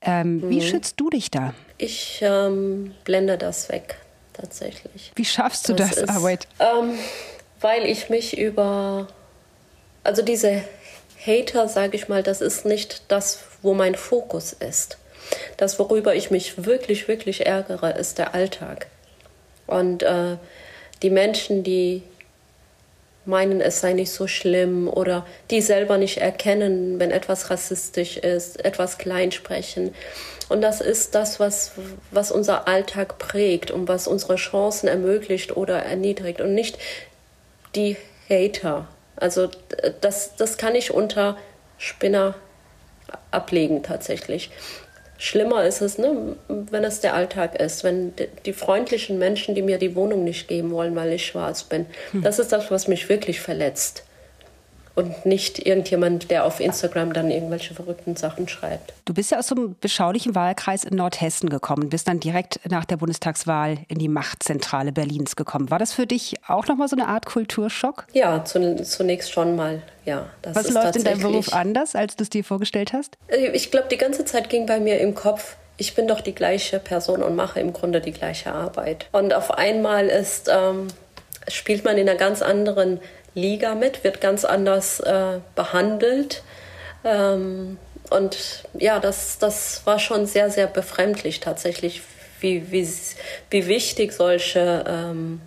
Ähm, 0.01 0.39
mhm. 0.39 0.51
Wie 0.51 0.61
schützt 0.61 0.99
du 0.99 1.09
dich 1.11 1.31
da? 1.31 1.55
Ich 1.77 2.19
ähm, 2.23 2.95
blende 3.05 3.39
das 3.39 3.69
weg, 3.69 3.99
tatsächlich. 4.33 5.13
Wie 5.15 5.25
schaffst 5.25 5.69
du 5.69 5.75
das, 5.75 5.91
das 5.91 5.99
ist, 5.99 6.11
Arbeit? 6.11 6.49
Ähm, 6.59 6.99
weil 7.61 7.85
ich 7.87 8.11
mich 8.11 8.37
über, 8.37 9.07
also 10.03 10.23
diese 10.23 10.65
Hater, 11.25 11.69
sage 11.69 11.97
ich 11.97 12.09
mal, 12.09 12.23
das 12.23 12.41
ist 12.41 12.65
nicht 12.65 13.03
das, 13.09 13.45
wo 13.63 13.75
mein 13.75 13.95
Fokus 13.95 14.53
ist. 14.53 14.99
Das, 15.57 15.79
worüber 15.79 16.15
ich 16.15 16.31
mich 16.31 16.65
wirklich, 16.65 17.07
wirklich 17.07 17.47
ärgere, 17.47 17.97
ist 17.97 18.19
der 18.19 18.35
Alltag. 18.35 18.87
Und 19.67 20.03
äh, 20.03 20.39
die 21.03 21.11
Menschen, 21.11 21.63
die 21.63 22.03
meinen, 23.25 23.61
es 23.61 23.81
sei 23.81 23.93
nicht 23.93 24.11
so 24.11 24.27
schlimm 24.27 24.89
oder 24.89 25.27
die 25.51 25.61
selber 25.61 25.99
nicht 25.99 26.19
erkennen, 26.19 26.99
wenn 26.99 27.11
etwas 27.11 27.51
rassistisch 27.51 28.17
ist, 28.17 28.65
etwas 28.65 28.99
kleinsprechen. 28.99 29.95
Und 30.49 30.63
das 30.63 30.81
ist 30.81 31.15
das, 31.15 31.39
was, 31.39 31.73
was 32.11 32.33
unser 32.33 32.67
Alltag 32.67 33.19
prägt 33.19 33.71
und 33.71 33.87
was 33.87 34.09
unsere 34.09 34.37
Chancen 34.37 34.89
ermöglicht 34.89 35.57
oder 35.57 35.79
erniedrigt 35.83 36.41
und 36.41 36.55
nicht 36.55 36.79
die 37.75 37.97
Hater. 38.31 38.89
Also 39.17 39.51
das, 40.01 40.37
das 40.37 40.57
kann 40.57 40.75
ich 40.75 40.93
unter 40.93 41.37
Spinner 41.77 42.35
ablegen 43.31 43.83
tatsächlich. 43.83 44.51
Schlimmer 45.21 45.65
ist 45.65 45.81
es, 45.81 45.99
ne, 45.99 46.37
wenn 46.49 46.85
es 46.85 47.01
der 47.01 47.15
Alltag 47.15 47.61
ist, 47.61 47.83
wenn 47.83 48.13
die, 48.47 48.53
freundlichen 48.53 49.19
Menschen, 49.19 49.57
die 49.57 49.63
mir 49.63 49.79
die 49.79 49.97
Wohnung 49.97 50.23
nicht 50.23 50.47
geben 50.47 50.71
wollen, 50.71 50.95
weil 50.95 51.13
ich 51.13 51.27
schwarz 51.27 51.65
bin. 51.65 51.87
Hm. 52.13 52.23
Das 52.23 52.39
ist 52.39 52.53
das, 52.53 52.71
was 52.71 52.87
mich 52.87 53.09
wirklich 53.09 53.41
verletzt 53.41 54.05
und 54.99 55.25
nicht 55.25 55.65
irgendjemand, 55.65 56.29
der 56.31 56.45
auf 56.45 56.59
Instagram 56.59 57.13
dann 57.13 57.31
irgendwelche 57.31 57.73
verrückten 57.73 58.17
Sachen 58.17 58.49
schreibt. 58.49 58.93
Du 59.05 59.15
bist 59.15 59.31
ja 59.31 59.39
aus 59.39 59.47
so 59.47 59.55
einem 59.55 59.77
beschaulichen 59.81 60.35
Wahlkreis 60.35 60.83
in 60.83 60.97
Nordhessen 60.97 61.49
gekommen, 61.49 61.89
bist 61.89 62.09
dann 62.09 62.19
direkt 62.19 62.61
nach 62.69 62.85
der 62.85 62.97
Bundestagswahl 62.97 63.79
in 63.87 63.99
die 63.99 64.09
Machtzentrale 64.09 64.91
Berlins 64.91 65.37
gekommen. 65.37 65.71
War 65.71 65.79
das 65.79 65.93
für 65.93 66.07
dich 66.07 66.35
auch 66.49 66.67
nochmal 66.67 66.89
so 66.89 66.97
eine 66.97 67.07
Art 67.07 67.27
Kulturschock? 67.27 68.07
Ja, 68.13 68.45
zunächst 68.45 69.31
schon 69.31 69.55
mal, 69.55 69.83
ja. 70.05 70.27
Was 70.53 70.69
läuft 70.71 70.97
in 70.97 71.05
deinem 71.05 71.23
Beruf 71.23 71.53
anders, 71.53 71.95
als 71.95 72.17
du 72.17 72.25
es 72.25 72.31
dir 72.31 72.43
vorgestellt 72.43 72.93
hast? 72.93 73.17
Äh, 73.29 73.53
ich 73.53 73.71
glaube, 73.71 73.87
die 73.89 73.99
ganze 73.99 74.25
Zeit 74.25 74.51
ging 74.51 74.67
bei 74.67 74.81
mir 74.81 74.99
im 74.99 75.15
Kopf, 75.15 75.57
ich 75.77 75.95
bin 75.95 76.09
doch 76.09 76.21
die 76.21 76.35
gleiche 76.35 76.81
Person 76.81 77.23
und 77.23 77.37
mache 77.37 77.61
im 77.61 77.73
Grunde 77.73 78.01
die 78.01 78.11
gleiche 78.11 78.53
Arbeit. 78.53 79.07
Und 79.13 79.33
auf 79.33 79.53
einmal 79.53 80.09
ist, 80.09 80.51
ähm, 80.53 80.89
spielt 81.47 81.85
man 81.85 81.97
in 81.97 82.09
einer 82.09 82.19
ganz 82.19 82.43
anderen 82.43 83.01
Liga 83.38 83.74
mit, 83.74 84.05
wird 84.05 84.20
ganz 84.20 84.44
anders 84.44 85.01
äh, 85.01 85.40
behandelt. 85.55 86.42
Ähm, 87.05 87.79
und 88.11 88.64
ja, 88.74 89.01
das, 89.01 89.38
das 89.38 89.83
war 89.85 89.98
schon 89.98 90.27
sehr, 90.27 90.51
sehr 90.51 90.66
befremdlich 90.66 91.40
tatsächlich, 91.40 92.03
wie, 92.40 92.70
wie, 92.70 92.88
wie 93.51 93.66
wichtig 93.66 94.12
solche 94.12 94.85
ähm, 94.87 95.40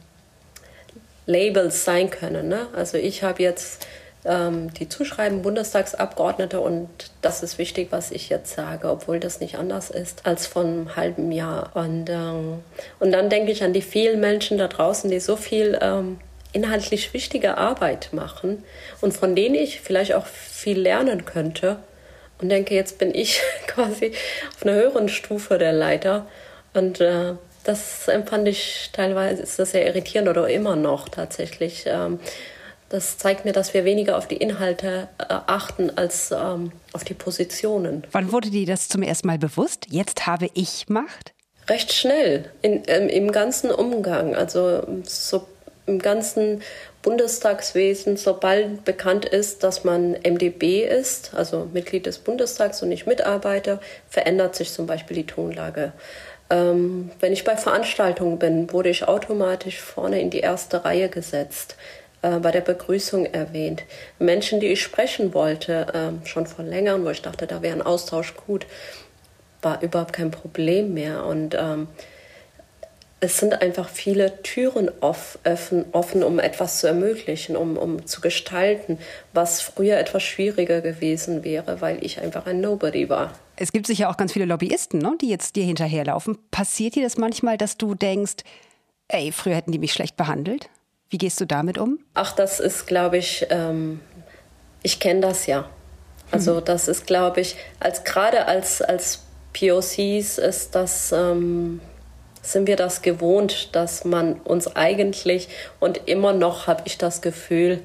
Labels 1.26 1.86
sein 1.86 2.10
können. 2.10 2.48
Ne? 2.48 2.68
Also 2.76 2.98
ich 2.98 3.24
habe 3.24 3.42
jetzt 3.42 3.88
ähm, 4.26 4.74
die 4.74 4.88
zuschreiben, 4.88 5.42
Bundestagsabgeordnete, 5.42 6.60
und 6.60 6.90
das 7.22 7.42
ist 7.42 7.58
wichtig, 7.58 7.88
was 7.92 8.12
ich 8.12 8.30
jetzt 8.30 8.54
sage, 8.54 8.90
obwohl 8.90 9.20
das 9.20 9.40
nicht 9.40 9.58
anders 9.58 9.90
ist 9.90 10.26
als 10.26 10.46
vor 10.46 10.64
einem 10.64 10.96
halben 10.96 11.32
Jahr. 11.32 11.72
Und, 11.74 12.10
ähm, 12.10 12.60
und 13.00 13.12
dann 13.12 13.30
denke 13.30 13.52
ich 13.52 13.64
an 13.64 13.74
die 13.74 13.82
vielen 13.82 14.20
Menschen 14.20 14.58
da 14.58 14.68
draußen, 14.68 15.10
die 15.10 15.20
so 15.20 15.36
viel 15.36 15.78
ähm, 15.82 16.20
inhaltlich 16.54 17.14
wichtige 17.14 17.58
Arbeit 17.58 18.10
machen 18.12 18.64
und 19.02 19.14
von 19.14 19.36
denen 19.36 19.56
ich 19.56 19.82
vielleicht 19.82 20.14
auch 20.14 20.26
viel 20.26 20.80
lernen 20.80 21.26
könnte. 21.26 21.78
Und 22.40 22.50
denke, 22.50 22.74
jetzt 22.74 22.98
bin 22.98 23.14
ich 23.14 23.42
quasi 23.68 24.14
auf 24.56 24.64
einer 24.64 24.74
höheren 24.74 25.10
Stufe 25.10 25.58
der 25.58 25.74
Leiter. 25.74 26.28
Und 26.74 27.00
äh, 27.00 27.34
das 27.64 28.08
empfand 28.08 28.48
ich 28.48 28.90
teilweise, 28.94 29.44
ist 29.44 29.60
das 29.60 29.72
sehr 29.72 29.86
irritierend 29.86 30.30
oder 30.30 30.50
immer 30.50 30.76
noch 30.76 31.10
tatsächlich. 31.10 31.84
Ähm, 31.86 32.20
das 32.90 33.18
zeigt 33.18 33.46
mir, 33.46 33.54
dass 33.54 33.74
wir 33.74 33.86
weniger 33.86 34.18
auf 34.18 34.28
die 34.28 34.36
Inhalte 34.36 35.08
äh, 35.18 35.26
achten 35.30 35.98
als 35.98 36.32
ähm, 36.32 36.74
auf 36.92 37.04
die 37.04 37.14
Positionen. 37.14 38.04
Wann 38.12 38.32
wurde 38.32 38.50
dir 38.50 38.66
das 38.66 38.90
zum 38.90 39.02
ersten 39.02 39.28
Mal 39.28 39.38
bewusst? 39.38 39.86
Jetzt 39.90 40.28
habe 40.28 40.50
ich 40.54 40.90
Macht? 40.90 41.34
Recht 41.70 41.94
schnell 41.94 42.52
in, 42.62 42.84
ähm, 42.88 43.08
im 43.08 43.32
ganzen 43.32 43.72
Umgang. 43.72 44.36
Also 44.36 44.86
so 45.04 45.48
im 45.86 46.00
ganzen 46.00 46.62
Bundestagswesen, 47.02 48.18
sobald 48.18 48.86
bekannt 48.86 49.26
ist, 49.26 49.64
dass 49.64 49.84
man 49.84 50.14
MdB 50.24 50.84
ist, 50.86 51.34
also 51.34 51.68
Mitglied 51.74 52.06
des 52.06 52.20
Bundestags 52.20 52.82
und 52.82 52.90
nicht 52.90 53.08
Mitarbeiter, 53.08 53.80
verändert 54.10 54.56
sich 54.56 54.72
zum 54.72 54.86
Beispiel 54.86 55.18
die 55.18 55.26
Tonlage. 55.26 55.94
Ähm, 56.50 57.12
wenn 57.20 57.34
ich 57.34 57.44
bei 57.44 57.56
Veranstaltungen 57.56 58.38
bin, 58.38 58.72
wurde 58.72 58.90
ich 58.90 59.08
automatisch 59.08 59.80
vorne 59.80 60.22
in 60.22 60.30
die 60.30 60.42
erste 60.42 60.86
Reihe 60.86 61.10
gesetzt 61.10 61.76
äh, 62.22 62.40
bei 62.40 62.52
der 62.52 62.62
Begrüßung 62.62 63.26
erwähnt. 63.26 63.84
Menschen, 64.20 64.60
die 64.60 64.68
ich 64.68 64.82
sprechen 64.82 65.34
wollte, 65.34 65.88
äh, 66.24 66.28
schon 66.28 66.46
vor 66.46 66.66
längerem, 66.66 67.06
wo 67.06 67.10
ich 67.10 67.22
dachte, 67.22 67.48
da 67.48 67.62
wäre 67.62 67.76
ein 67.76 67.82
Austausch 67.82 68.36
gut, 68.36 68.68
war 69.62 69.82
überhaupt 69.82 70.14
kein 70.14 70.30
Problem 70.30 70.94
mehr. 70.94 71.26
Und 71.26 71.56
ähm, 71.56 71.88
es 73.24 73.38
sind 73.38 73.62
einfach 73.62 73.88
viele 73.88 74.42
Türen 74.42 74.90
offen, 75.00 75.86
offen, 75.92 76.24
um 76.24 76.40
etwas 76.40 76.80
zu 76.80 76.88
ermöglichen, 76.88 77.56
um, 77.56 77.78
um 77.78 78.08
zu 78.08 78.20
gestalten, 78.20 78.98
was 79.32 79.62
früher 79.62 80.00
etwas 80.00 80.24
schwieriger 80.24 80.82
gewesen 80.82 81.44
wäre, 81.44 81.82
weil 81.82 82.04
ich 82.04 82.20
einfach 82.20 82.48
ein 82.48 82.62
Nobody 82.62 83.10
war. 83.10 83.34
Es 83.58 83.72
gibt 83.72 83.86
sicher 83.86 84.10
auch 84.10 84.18
ganz 84.18 84.34
viele 84.34 84.46
Lobbyisten, 84.46 85.00
ne, 85.00 85.16
die 85.22 85.30
jetzt 85.30 85.56
dir 85.56 85.64
hinterherlaufen. 85.64 86.40
Passiert 86.50 86.96
dir 86.96 87.04
das 87.04 87.18
manchmal, 87.18 87.60
dass 87.60 87.78
du 87.78 87.94
denkst, 87.94 88.38
ey, 89.08 89.32
früher 89.32 89.56
hätten 89.56 89.72
die 89.72 89.80
mich 89.80 89.94
schlecht 89.94 90.18
behandelt? 90.18 90.70
Wie 91.10 91.20
gehst 91.20 91.40
du 91.40 91.46
damit 91.46 91.78
um? 91.78 92.00
Ach, 92.16 92.34
das 92.34 92.60
ist, 92.60 92.88
glaube 92.88 93.20
ich, 93.20 93.46
ähm, 93.52 94.00
ich 94.82 95.00
kenne 95.00 95.22
das 95.22 95.46
ja. 95.46 95.70
Also 96.32 96.56
mhm. 96.56 96.66
das 96.66 96.88
ist, 96.88 97.06
glaube 97.06 97.42
ich, 97.42 97.56
als 97.80 98.04
gerade 98.04 98.48
als 98.48 98.82
als 98.82 99.26
POCs 99.54 100.38
ist 100.40 100.74
das 100.74 101.12
ähm, 101.12 101.82
sind 102.42 102.68
wir 102.68 102.76
das 102.76 103.02
gewohnt, 103.02 103.76
dass 103.76 104.06
man 104.06 104.34
uns 104.42 104.76
eigentlich 104.76 105.50
und 105.80 106.08
immer 106.08 106.34
noch 106.34 106.68
habe 106.68 106.84
ich 106.86 106.98
das 106.98 107.22
Gefühl, 107.22 107.80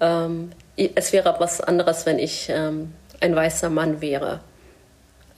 ähm, 0.00 0.50
es 0.76 1.12
wäre 1.12 1.36
was 1.38 1.60
anderes, 1.60 2.04
wenn 2.06 2.18
ich 2.18 2.48
ähm, 2.48 2.92
ein 3.20 3.36
weißer 3.36 3.70
Mann 3.70 4.00
wäre. 4.00 4.40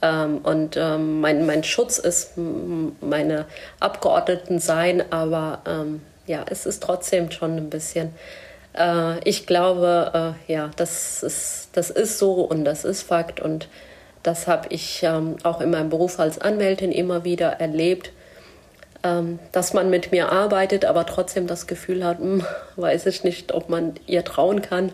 Ähm, 0.01 0.39
und 0.39 0.77
ähm, 0.77 1.21
mein, 1.21 1.45
mein 1.45 1.63
Schutz 1.63 1.97
ist 1.97 2.33
meine 2.35 3.45
Abgeordneten 3.79 4.59
sein, 4.59 5.03
aber 5.11 5.61
ähm, 5.67 6.01
ja, 6.25 6.43
es 6.49 6.65
ist 6.65 6.83
trotzdem 6.83 7.31
schon 7.31 7.57
ein 7.57 7.69
bisschen. 7.69 8.13
Äh, 8.77 9.19
ich 9.27 9.47
glaube, 9.47 10.35
äh, 10.47 10.51
ja, 10.51 10.69
das 10.75 11.23
ist, 11.23 11.69
das 11.73 11.89
ist 11.89 12.19
so 12.19 12.33
und 12.33 12.65
das 12.65 12.83
ist 12.83 13.03
Fakt 13.03 13.39
und 13.39 13.67
das 14.23 14.47
habe 14.47 14.67
ich 14.69 15.03
ähm, 15.03 15.37
auch 15.43 15.61
in 15.61 15.71
meinem 15.71 15.89
Beruf 15.89 16.19
als 16.19 16.39
Anwältin 16.39 16.91
immer 16.91 17.23
wieder 17.23 17.53
erlebt, 17.53 18.11
dass 19.01 19.73
man 19.73 19.89
mit 19.89 20.11
mir 20.11 20.31
arbeitet, 20.31 20.85
aber 20.85 21.05
trotzdem 21.05 21.47
das 21.47 21.67
Gefühl 21.67 22.03
hat, 22.03 22.19
hm, 22.19 22.43
weiß 22.75 23.05
ich 23.05 23.23
nicht, 23.23 23.53
ob 23.53 23.69
man 23.69 23.93
ihr 24.05 24.23
trauen 24.23 24.61
kann. 24.61 24.91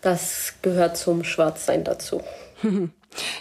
Das 0.00 0.54
gehört 0.62 0.96
zum 0.96 1.24
Schwarzsein 1.24 1.84
dazu. 1.84 2.22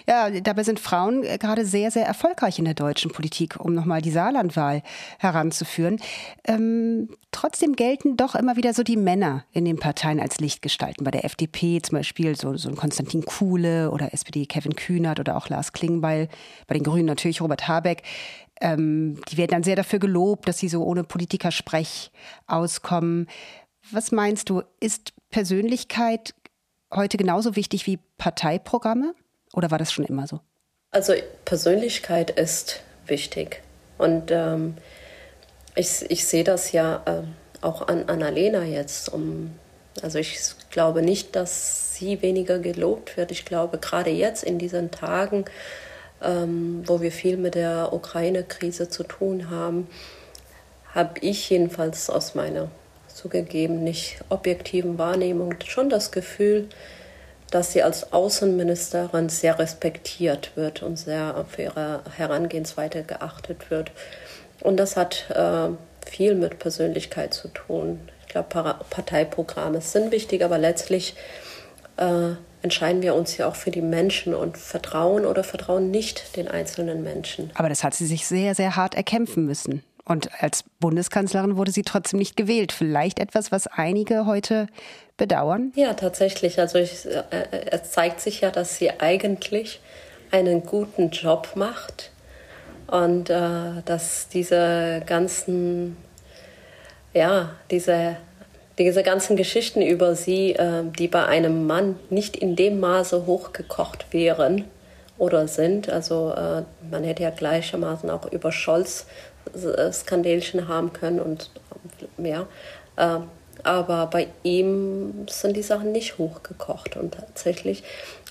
Ja, 0.07 0.29
dabei 0.29 0.63
sind 0.63 0.79
Frauen 0.79 1.23
äh, 1.23 1.37
gerade 1.37 1.65
sehr, 1.65 1.91
sehr 1.91 2.05
erfolgreich 2.05 2.57
in 2.59 2.65
der 2.65 2.73
deutschen 2.73 3.11
Politik, 3.11 3.59
um 3.59 3.73
nochmal 3.73 4.01
die 4.01 4.11
Saarlandwahl 4.11 4.81
heranzuführen. 5.19 5.99
Ähm, 6.45 7.09
trotzdem 7.31 7.75
gelten 7.75 8.17
doch 8.17 8.35
immer 8.35 8.55
wieder 8.55 8.73
so 8.73 8.83
die 8.83 8.97
Männer 8.97 9.43
in 9.51 9.65
den 9.65 9.77
Parteien 9.77 10.19
als 10.19 10.39
Lichtgestalten. 10.39 11.03
Bei 11.03 11.11
der 11.11 11.25
FDP 11.25 11.81
zum 11.81 11.97
Beispiel 11.97 12.35
so, 12.35 12.55
so 12.57 12.69
ein 12.69 12.75
Konstantin 12.75 13.25
Kuhle 13.25 13.91
oder 13.91 14.13
SPD 14.13 14.45
Kevin 14.45 14.75
Kühnert 14.75 15.19
oder 15.19 15.35
auch 15.35 15.49
Lars 15.49 15.73
Klingbeil. 15.73 16.29
Bei 16.67 16.73
den 16.73 16.83
Grünen 16.83 17.05
natürlich 17.05 17.41
Robert 17.41 17.67
Habeck. 17.67 18.03
Ähm, 18.61 19.19
die 19.29 19.37
werden 19.37 19.51
dann 19.51 19.63
sehr 19.63 19.75
dafür 19.75 19.99
gelobt, 19.99 20.47
dass 20.47 20.57
sie 20.57 20.69
so 20.69 20.83
ohne 20.83 21.03
Politikersprech 21.03 22.11
auskommen. 22.47 23.27
Was 23.91 24.11
meinst 24.11 24.49
du, 24.49 24.63
ist 24.79 25.13
Persönlichkeit 25.29 26.33
heute 26.91 27.17
genauso 27.17 27.55
wichtig 27.55 27.85
wie 27.87 27.99
Parteiprogramme? 28.17 29.13
Oder 29.53 29.71
war 29.71 29.77
das 29.77 29.91
schon 29.91 30.05
immer 30.05 30.27
so? 30.27 30.39
Also 30.91 31.13
Persönlichkeit 31.45 32.31
ist 32.31 32.81
wichtig. 33.05 33.61
Und 33.97 34.31
ähm, 34.31 34.75
ich, 35.75 36.09
ich 36.09 36.25
sehe 36.25 36.43
das 36.43 36.71
ja 36.71 37.01
äh, 37.05 37.63
auch 37.63 37.87
an 37.87 38.07
Annalena 38.07 38.63
jetzt. 38.63 39.09
Um, 39.09 39.51
also 40.01 40.19
ich 40.19 40.37
glaube 40.69 41.01
nicht, 41.01 41.35
dass 41.35 41.95
sie 41.95 42.21
weniger 42.21 42.59
gelobt 42.59 43.17
wird. 43.17 43.31
Ich 43.31 43.45
glaube, 43.45 43.77
gerade 43.77 44.09
jetzt 44.09 44.43
in 44.43 44.59
diesen 44.59 44.91
Tagen, 44.91 45.45
ähm, 46.21 46.83
wo 46.85 47.01
wir 47.01 47.11
viel 47.11 47.37
mit 47.37 47.55
der 47.55 47.93
Ukraine-Krise 47.93 48.89
zu 48.89 49.03
tun 49.03 49.49
haben, 49.49 49.87
habe 50.93 51.19
ich 51.21 51.49
jedenfalls 51.49 52.09
aus 52.09 52.35
meiner 52.35 52.69
zugegeben 53.07 53.83
nicht 53.83 54.19
objektiven 54.29 54.97
Wahrnehmung 54.97 55.55
schon 55.65 55.89
das 55.89 56.11
Gefühl, 56.11 56.69
dass 57.51 57.71
sie 57.71 57.81
als 57.81 58.13
Außenministerin 58.13 59.29
sehr 59.29 59.57
respektiert 59.57 60.51
wird 60.55 60.83
und 60.83 60.97
sehr 60.97 61.45
für 61.49 61.63
ihre 61.63 62.01
Herangehensweise 62.15 63.03
geachtet 63.03 63.71
wird. 63.71 63.91
Und 64.61 64.77
das 64.77 64.97
hat 64.97 65.29
äh, 65.29 65.69
viel 66.05 66.35
mit 66.35 66.59
Persönlichkeit 66.59 67.33
zu 67.33 67.47
tun. 67.47 67.99
Ich 68.21 68.27
glaube, 68.27 68.49
Parteiprogramme 68.89 69.81
sind 69.81 70.11
wichtig, 70.11 70.43
aber 70.43 70.57
letztlich 70.57 71.15
äh, 71.97 72.31
entscheiden 72.61 73.01
wir 73.01 73.15
uns 73.15 73.37
ja 73.37 73.47
auch 73.47 73.55
für 73.55 73.71
die 73.71 73.81
Menschen 73.81 74.33
und 74.33 74.57
vertrauen 74.57 75.25
oder 75.25 75.43
vertrauen 75.43 75.91
nicht 75.91 76.35
den 76.35 76.47
einzelnen 76.47 77.03
Menschen. 77.03 77.51
Aber 77.55 77.69
das 77.69 77.83
hat 77.83 77.93
sie 77.93 78.05
sich 78.05 78.27
sehr, 78.27 78.55
sehr 78.55 78.75
hart 78.75 78.95
erkämpfen 78.95 79.45
müssen. 79.45 79.83
Und 80.05 80.29
als 80.41 80.63
Bundeskanzlerin 80.79 81.57
wurde 81.57 81.71
sie 81.71 81.81
trotzdem 81.81 82.19
nicht 82.19 82.37
gewählt. 82.37 82.71
Vielleicht 82.71 83.19
etwas, 83.19 83.51
was 83.51 83.67
einige 83.67 84.25
heute 84.25 84.67
bedauern? 85.17 85.73
Ja, 85.75 85.93
tatsächlich. 85.93 86.59
Also 86.59 86.77
ich, 86.77 87.05
äh, 87.05 87.21
es 87.71 87.91
zeigt 87.91 88.21
sich 88.21 88.41
ja, 88.41 88.49
dass 88.49 88.77
sie 88.77 88.89
eigentlich 88.99 89.81
einen 90.31 90.65
guten 90.65 91.09
Job 91.09 91.49
macht 91.55 92.11
und 92.87 93.29
äh, 93.29 93.81
dass 93.83 94.29
diese 94.29 95.03
ganzen, 95.05 95.97
ja, 97.13 97.55
diese, 97.69 98.15
diese 98.77 99.03
ganzen 99.03 99.35
Geschichten 99.35 99.81
über 99.81 100.15
sie, 100.15 100.53
äh, 100.53 100.83
die 100.97 101.07
bei 101.07 101.25
einem 101.25 101.65
Mann 101.65 101.97
nicht 102.09 102.37
in 102.37 102.55
dem 102.55 102.79
Maße 102.79 103.25
hochgekocht 103.25 104.07
wären 104.11 104.65
oder 105.17 105.47
sind. 105.47 105.89
Also 105.89 106.33
äh, 106.35 106.63
man 106.91 107.03
hätte 107.03 107.23
ja 107.23 107.31
gleichermaßen 107.31 108.09
auch 108.09 108.31
über 108.31 108.51
Scholz 108.51 109.07
äh, 109.53 109.91
Skandälchen 109.91 110.67
haben 110.67 110.93
können 110.93 111.19
und 111.19 111.49
mehr. 112.17 112.47
Ähm, 112.97 113.23
aber 113.63 114.07
bei 114.07 114.27
ihm 114.43 115.25
sind 115.29 115.57
die 115.57 115.63
Sachen 115.63 115.91
nicht 115.91 116.17
hochgekocht. 116.19 116.95
Und 116.95 117.15
tatsächlich 117.15 117.83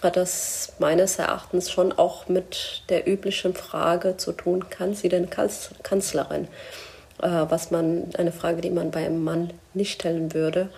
hat 0.02 0.16
das 0.16 0.74
meines 0.78 1.18
Erachtens 1.18 1.70
schon 1.70 1.92
auch 1.92 2.28
mit 2.28 2.82
der 2.88 3.08
üblichen 3.08 3.54
Frage 3.54 4.16
zu 4.16 4.32
tun, 4.32 4.70
kann 4.70 4.94
sie 4.94 5.08
denn 5.08 5.28
Kanzlerin? 5.28 6.48
Äh, 7.22 7.46
was 7.48 7.70
man, 7.70 8.10
eine 8.18 8.32
Frage, 8.32 8.60
die 8.60 8.70
man 8.70 8.90
bei 8.90 9.06
einem 9.06 9.24
Mann 9.24 9.50
nicht 9.74 9.92
stellen 9.92 10.34
würde. 10.34 10.68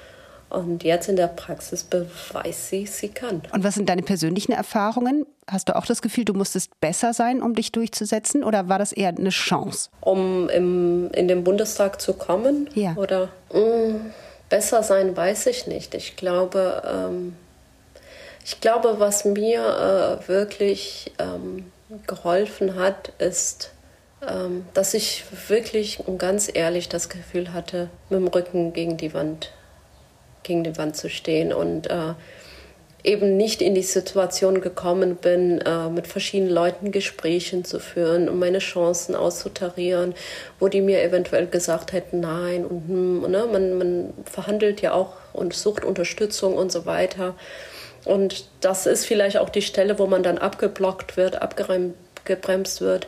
Und 0.50 0.82
jetzt 0.82 1.08
in 1.08 1.16
der 1.16 1.26
Praxis 1.26 1.84
beweist 1.84 2.70
sie, 2.70 2.86
sie 2.86 3.08
kann. 3.08 3.42
Und 3.52 3.64
was 3.64 3.74
sind 3.74 3.88
deine 3.88 4.02
persönlichen 4.02 4.52
Erfahrungen? 4.52 5.26
Hast 5.46 5.68
du 5.68 5.76
auch 5.76 5.84
das 5.84 6.00
Gefühl, 6.00 6.24
du 6.24 6.32
musstest 6.32 6.80
besser 6.80 7.12
sein, 7.12 7.42
um 7.42 7.54
dich 7.54 7.70
durchzusetzen? 7.70 8.44
Oder 8.44 8.68
war 8.68 8.78
das 8.78 8.92
eher 8.92 9.10
eine 9.10 9.28
Chance? 9.28 9.90
Um 10.00 10.48
im, 10.48 11.10
in 11.12 11.28
den 11.28 11.44
Bundestag 11.44 12.00
zu 12.00 12.14
kommen? 12.14 12.70
Ja. 12.74 12.94
Oder? 12.96 13.28
Mh, 13.52 13.60
mm, 13.60 14.00
besser 14.48 14.82
sein, 14.82 15.14
weiß 15.14 15.46
ich 15.48 15.66
nicht. 15.66 15.94
Ich 15.94 16.16
glaube, 16.16 16.82
ähm, 16.86 17.34
ich 18.44 18.60
glaube, 18.62 18.96
was 18.98 19.26
mir 19.26 20.18
äh, 20.24 20.28
wirklich 20.28 21.12
ähm, 21.18 21.70
geholfen 22.06 22.76
hat, 22.76 23.12
ist, 23.18 23.72
dass 24.74 24.94
ich 24.94 25.24
wirklich 25.48 26.00
und 26.00 26.18
ganz 26.18 26.50
ehrlich 26.52 26.88
das 26.88 27.08
Gefühl 27.08 27.52
hatte, 27.52 27.88
mit 28.10 28.20
dem 28.20 28.28
Rücken 28.28 28.72
gegen 28.72 28.96
die 28.96 29.14
Wand, 29.14 29.52
gegen 30.42 30.64
die 30.64 30.76
Wand 30.76 30.96
zu 30.96 31.08
stehen 31.08 31.52
und 31.52 31.88
äh, 31.88 32.14
eben 33.04 33.36
nicht 33.36 33.62
in 33.62 33.74
die 33.74 33.82
Situation 33.82 34.60
gekommen 34.60 35.16
bin, 35.16 35.60
äh, 35.60 35.88
mit 35.88 36.06
verschiedenen 36.06 36.52
Leuten 36.52 36.90
Gesprächen 36.90 37.64
zu 37.64 37.78
führen, 37.78 38.28
um 38.28 38.38
meine 38.38 38.58
Chancen 38.58 39.14
auszutarieren, 39.14 40.14
wo 40.58 40.68
die 40.68 40.80
mir 40.80 41.02
eventuell 41.02 41.46
gesagt 41.46 41.92
hätten, 41.92 42.20
nein 42.20 42.64
und 42.64 42.88
hm, 42.88 43.30
ne, 43.30 43.46
man, 43.50 43.78
man 43.78 44.14
verhandelt 44.24 44.82
ja 44.82 44.94
auch 44.94 45.14
und 45.32 45.54
sucht 45.54 45.84
Unterstützung 45.84 46.54
und 46.54 46.72
so 46.72 46.86
weiter. 46.86 47.34
Und 48.04 48.46
das 48.60 48.86
ist 48.86 49.06
vielleicht 49.06 49.38
auch 49.38 49.50
die 49.50 49.62
Stelle, 49.62 49.98
wo 49.98 50.06
man 50.06 50.22
dann 50.22 50.38
abgeblockt 50.38 51.16
wird, 51.16 51.40
abgebremst 51.40 52.80
wird. 52.80 53.06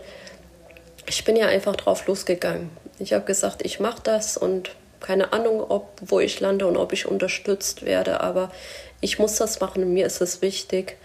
Ich 1.10 1.24
bin 1.24 1.34
ja 1.34 1.46
einfach 1.46 1.74
drauf 1.74 2.06
losgegangen. 2.06 2.70
Ich 3.00 3.12
habe 3.12 3.24
gesagt, 3.24 3.64
ich 3.64 3.80
mache 3.80 4.00
das 4.04 4.36
und 4.36 4.70
keine 5.00 5.32
Ahnung, 5.32 5.60
ob 5.68 5.88
wo 6.00 6.20
ich 6.20 6.38
lande 6.38 6.68
und 6.68 6.76
ob 6.76 6.92
ich 6.92 7.06
unterstützt 7.06 7.84
werde, 7.84 8.20
aber 8.20 8.52
ich 9.00 9.18
muss 9.18 9.34
das 9.34 9.58
machen, 9.58 9.92
mir 9.92 10.06
ist 10.06 10.20
es 10.20 10.40
wichtig. 10.40 10.98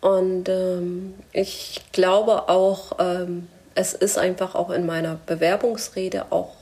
Und 0.00 0.48
ähm, 0.48 1.14
ich 1.32 1.80
glaube 1.90 2.48
auch, 2.48 2.92
ähm, 3.00 3.48
es 3.74 3.94
ist 3.94 4.16
einfach 4.16 4.54
auch 4.54 4.70
in 4.70 4.86
meiner 4.86 5.18
Bewerbungsrede 5.26 6.26
auch 6.30 6.54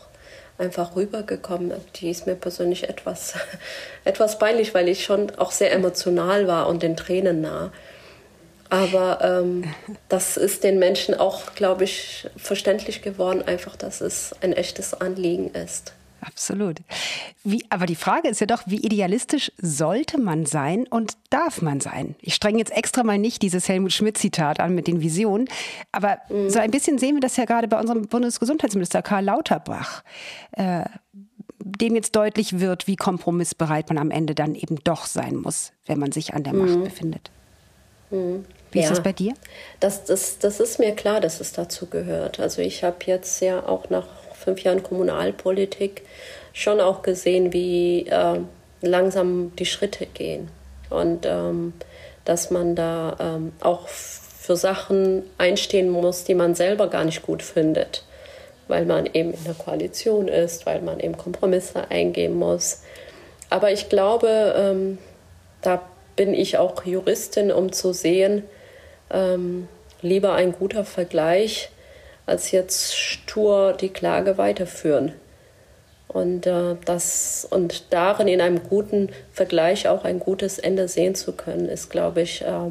einfach 0.56 0.96
rübergekommen. 0.96 1.74
Die 1.96 2.08
ist 2.08 2.26
mir 2.26 2.34
persönlich 2.34 2.88
etwas, 2.88 3.34
etwas 4.04 4.38
peinlich, 4.38 4.72
weil 4.72 4.88
ich 4.88 5.04
schon 5.04 5.30
auch 5.36 5.52
sehr 5.52 5.72
emotional 5.72 6.46
war 6.46 6.66
und 6.66 6.82
den 6.82 6.96
Tränen 6.96 7.42
nah. 7.42 7.72
Aber 8.70 9.20
ähm, 9.22 9.64
das 10.08 10.36
ist 10.36 10.62
den 10.62 10.78
Menschen 10.78 11.14
auch, 11.14 11.54
glaube 11.54 11.84
ich, 11.84 12.28
verständlich 12.36 13.02
geworden, 13.02 13.42
einfach, 13.42 13.76
dass 13.76 14.00
es 14.00 14.34
ein 14.40 14.52
echtes 14.52 14.94
Anliegen 14.94 15.50
ist. 15.50 15.92
Absolut. 16.20 16.76
Wie, 17.44 17.64
aber 17.70 17.86
die 17.86 17.96
Frage 17.96 18.28
ist 18.28 18.40
ja 18.40 18.46
doch, 18.46 18.62
wie 18.66 18.84
idealistisch 18.84 19.50
sollte 19.60 20.20
man 20.20 20.44
sein 20.44 20.86
und 20.86 21.14
darf 21.30 21.62
man 21.62 21.80
sein? 21.80 22.14
Ich 22.20 22.34
strenge 22.34 22.58
jetzt 22.58 22.72
extra 22.72 23.02
mal 23.02 23.18
nicht 23.18 23.42
dieses 23.42 23.68
Helmut 23.68 23.92
Schmidt-Zitat 23.92 24.60
an 24.60 24.74
mit 24.74 24.86
den 24.86 25.00
Visionen, 25.00 25.48
aber 25.92 26.18
mhm. 26.28 26.50
so 26.50 26.58
ein 26.58 26.70
bisschen 26.70 26.98
sehen 26.98 27.16
wir 27.16 27.20
das 27.20 27.36
ja 27.36 27.46
gerade 27.46 27.68
bei 27.68 27.80
unserem 27.80 28.06
Bundesgesundheitsminister 28.06 29.02
Karl 29.02 29.24
Lauterbach, 29.24 30.04
äh, 30.52 30.84
dem 31.58 31.94
jetzt 31.94 32.14
deutlich 32.16 32.60
wird, 32.60 32.86
wie 32.86 32.96
kompromissbereit 32.96 33.88
man 33.88 33.98
am 33.98 34.10
Ende 34.10 34.34
dann 34.34 34.54
eben 34.54 34.76
doch 34.84 35.06
sein 35.06 35.36
muss, 35.36 35.72
wenn 35.86 35.98
man 35.98 36.12
sich 36.12 36.34
an 36.34 36.44
der 36.44 36.52
Macht 36.52 36.76
mhm. 36.76 36.84
befindet. 36.84 37.30
Mhm. 38.10 38.44
Wie 38.72 38.78
ja, 38.78 38.84
ist 38.84 38.90
das 38.90 39.02
bei 39.02 39.12
dir? 39.12 39.34
Das, 39.80 40.04
das, 40.04 40.38
das 40.38 40.60
ist 40.60 40.78
mir 40.78 40.94
klar, 40.94 41.20
dass 41.20 41.40
es 41.40 41.52
dazu 41.52 41.86
gehört. 41.86 42.38
Also 42.38 42.62
ich 42.62 42.84
habe 42.84 42.96
jetzt 43.06 43.40
ja 43.40 43.66
auch 43.66 43.90
nach 43.90 44.06
fünf 44.34 44.62
Jahren 44.62 44.82
Kommunalpolitik 44.82 46.02
schon 46.52 46.80
auch 46.80 47.02
gesehen, 47.02 47.52
wie 47.52 48.06
äh, 48.06 48.40
langsam 48.80 49.54
die 49.56 49.66
Schritte 49.66 50.06
gehen. 50.06 50.48
Und 50.88 51.26
ähm, 51.26 51.72
dass 52.24 52.50
man 52.50 52.74
da 52.74 53.16
ähm, 53.20 53.52
auch 53.60 53.88
für 53.88 54.56
Sachen 54.56 55.22
einstehen 55.38 55.90
muss, 55.90 56.24
die 56.24 56.34
man 56.34 56.54
selber 56.54 56.88
gar 56.88 57.04
nicht 57.04 57.22
gut 57.22 57.42
findet, 57.42 58.04
weil 58.68 58.84
man 58.84 59.06
eben 59.06 59.32
in 59.32 59.44
der 59.44 59.54
Koalition 59.54 60.28
ist, 60.28 60.66
weil 60.66 60.80
man 60.80 61.00
eben 61.00 61.16
Kompromisse 61.16 61.90
eingehen 61.90 62.34
muss. 62.34 62.82
Aber 63.48 63.72
ich 63.72 63.88
glaube, 63.88 64.54
ähm, 64.56 64.98
da 65.62 65.82
bin 66.16 66.34
ich 66.34 66.58
auch 66.58 66.84
Juristin, 66.84 67.52
um 67.52 67.72
zu 67.72 67.92
sehen, 67.92 68.44
ähm, 69.10 69.68
lieber 70.02 70.34
ein 70.34 70.52
guter 70.52 70.84
Vergleich 70.84 71.70
als 72.26 72.52
jetzt 72.52 72.96
stur 72.96 73.72
die 73.72 73.88
Klage 73.88 74.38
weiterführen. 74.38 75.12
Und, 76.06 76.46
äh, 76.46 76.76
das, 76.84 77.46
und 77.48 77.92
darin 77.92 78.28
in 78.28 78.40
einem 78.40 78.62
guten 78.64 79.10
Vergleich 79.32 79.88
auch 79.88 80.04
ein 80.04 80.18
gutes 80.18 80.58
Ende 80.58 80.88
sehen 80.88 81.14
zu 81.14 81.32
können, 81.32 81.68
ist, 81.68 81.88
glaube 81.88 82.22
ich, 82.22 82.42
äh, 82.42 82.70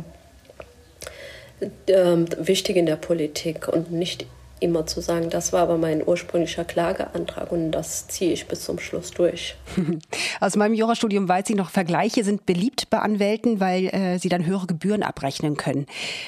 äh, 1.92 2.26
wichtig 2.38 2.76
in 2.76 2.86
der 2.86 2.98
Politik 2.98 3.68
und 3.68 3.92
nicht 3.92 4.26
immer 4.60 4.86
zu 4.86 5.02
sagen, 5.02 5.30
das 5.30 5.54
war 5.54 5.62
aber 5.62 5.78
mein 5.78 6.06
ursprünglicher 6.06 6.66
Klageantrag 6.66 7.52
und 7.52 7.72
das 7.72 8.08
ziehe 8.08 8.34
ich 8.34 8.48
bis 8.48 8.64
zum 8.64 8.80
Schluss 8.80 9.12
durch. 9.12 9.56
Aus 10.40 10.56
meinem 10.56 10.74
Jurastudium 10.74 11.28
weiß 11.28 11.50
ich 11.50 11.56
noch, 11.56 11.70
Vergleiche 11.70 12.24
sind 12.24 12.46
beliebt 12.46 12.90
bei 12.90 13.00
Anwälten, 13.00 13.60
weil 13.60 13.88
äh, 13.88 14.20
sie 14.20 14.30
dann 14.30 14.46
höhere 14.46 14.68
Gebühren 14.68 15.04
abrechnen 15.04 15.58
können. 15.58 15.86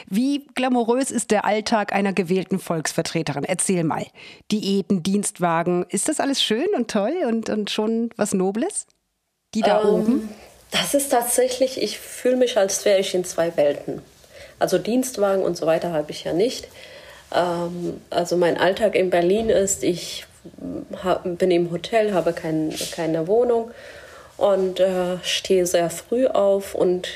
Wie 0.08 0.46
glamourös 0.56 1.12
ist 1.12 1.32
der 1.32 1.46
Alltag 1.46 1.94
einer 1.94 2.13
gewählten 2.13 2.60
Volksvertreterin? 2.60 3.44
Erzähl 3.44 3.84
mal. 3.84 4.06
Diäten, 4.52 5.04
Dienstwagen, 5.04 5.86
ist 5.89 6.10
das 6.10 6.20
alles 6.20 6.41
schön 6.41 6.67
und 6.76 6.89
toll 6.89 7.13
und, 7.28 7.50
und 7.50 7.70
schon 7.70 8.10
was 8.17 8.34
Nobles? 8.34 8.88
Die 9.54 9.62
da 9.62 9.82
ähm, 9.82 9.89
oben? 9.89 10.30
Das 10.72 10.94
ist 10.94 11.10
tatsächlich, 11.10 11.82
ich 11.82 12.00
fühle 12.00 12.38
mich, 12.38 12.58
als 12.58 12.86
wäre 12.86 13.00
ich 13.00 13.13
in 13.13 13.26
zwei 13.26 13.56
Welten. 13.58 14.02
Also 14.60 14.78
Dienstwagen 14.78 15.44
und 15.44 15.58
so 15.58 15.65
weiter 15.65 15.91
habe 15.91 16.12
ich 16.12 16.24
ja 16.24 16.34
nicht. 16.34 16.67
Ähm, 17.34 18.02
also 18.10 18.38
mein 18.38 18.58
Alltag 18.58 18.96
in 18.96 19.10
Berlin 19.10 19.50
ist, 19.50 19.84
ich 19.84 20.26
bin 21.24 21.52
im 21.52 21.72
Hotel, 21.72 22.13
habe 22.13 22.34
kein, 22.34 22.74
keine 22.94 23.28
Wohnung 23.28 23.72
und 24.38 24.80
äh, 24.80 25.17
stehe 25.24 25.65
sehr 25.65 25.89
früh 25.89 26.28
auf 26.28 26.74
und 26.74 27.08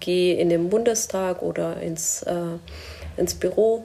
gehe 0.00 0.36
in 0.36 0.48
den 0.48 0.70
Bundestag 0.70 1.42
oder 1.42 1.80
ins, 1.80 2.22
äh, 2.22 2.58
ins 3.16 3.34
Büro 3.34 3.84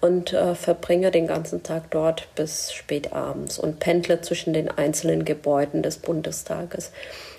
und 0.00 0.32
äh, 0.32 0.54
verbringe 0.54 1.10
den 1.10 1.26
ganzen 1.26 1.62
Tag 1.62 1.90
dort 1.90 2.34
bis 2.34 2.72
spät 2.72 3.12
abends 3.12 3.58
und 3.58 3.78
pendle 3.78 4.22
zwischen 4.22 4.54
den 4.54 4.70
einzelnen 4.70 5.24
Gebäuden 5.24 5.82
des 5.82 5.98
Bundestages. 5.98 6.92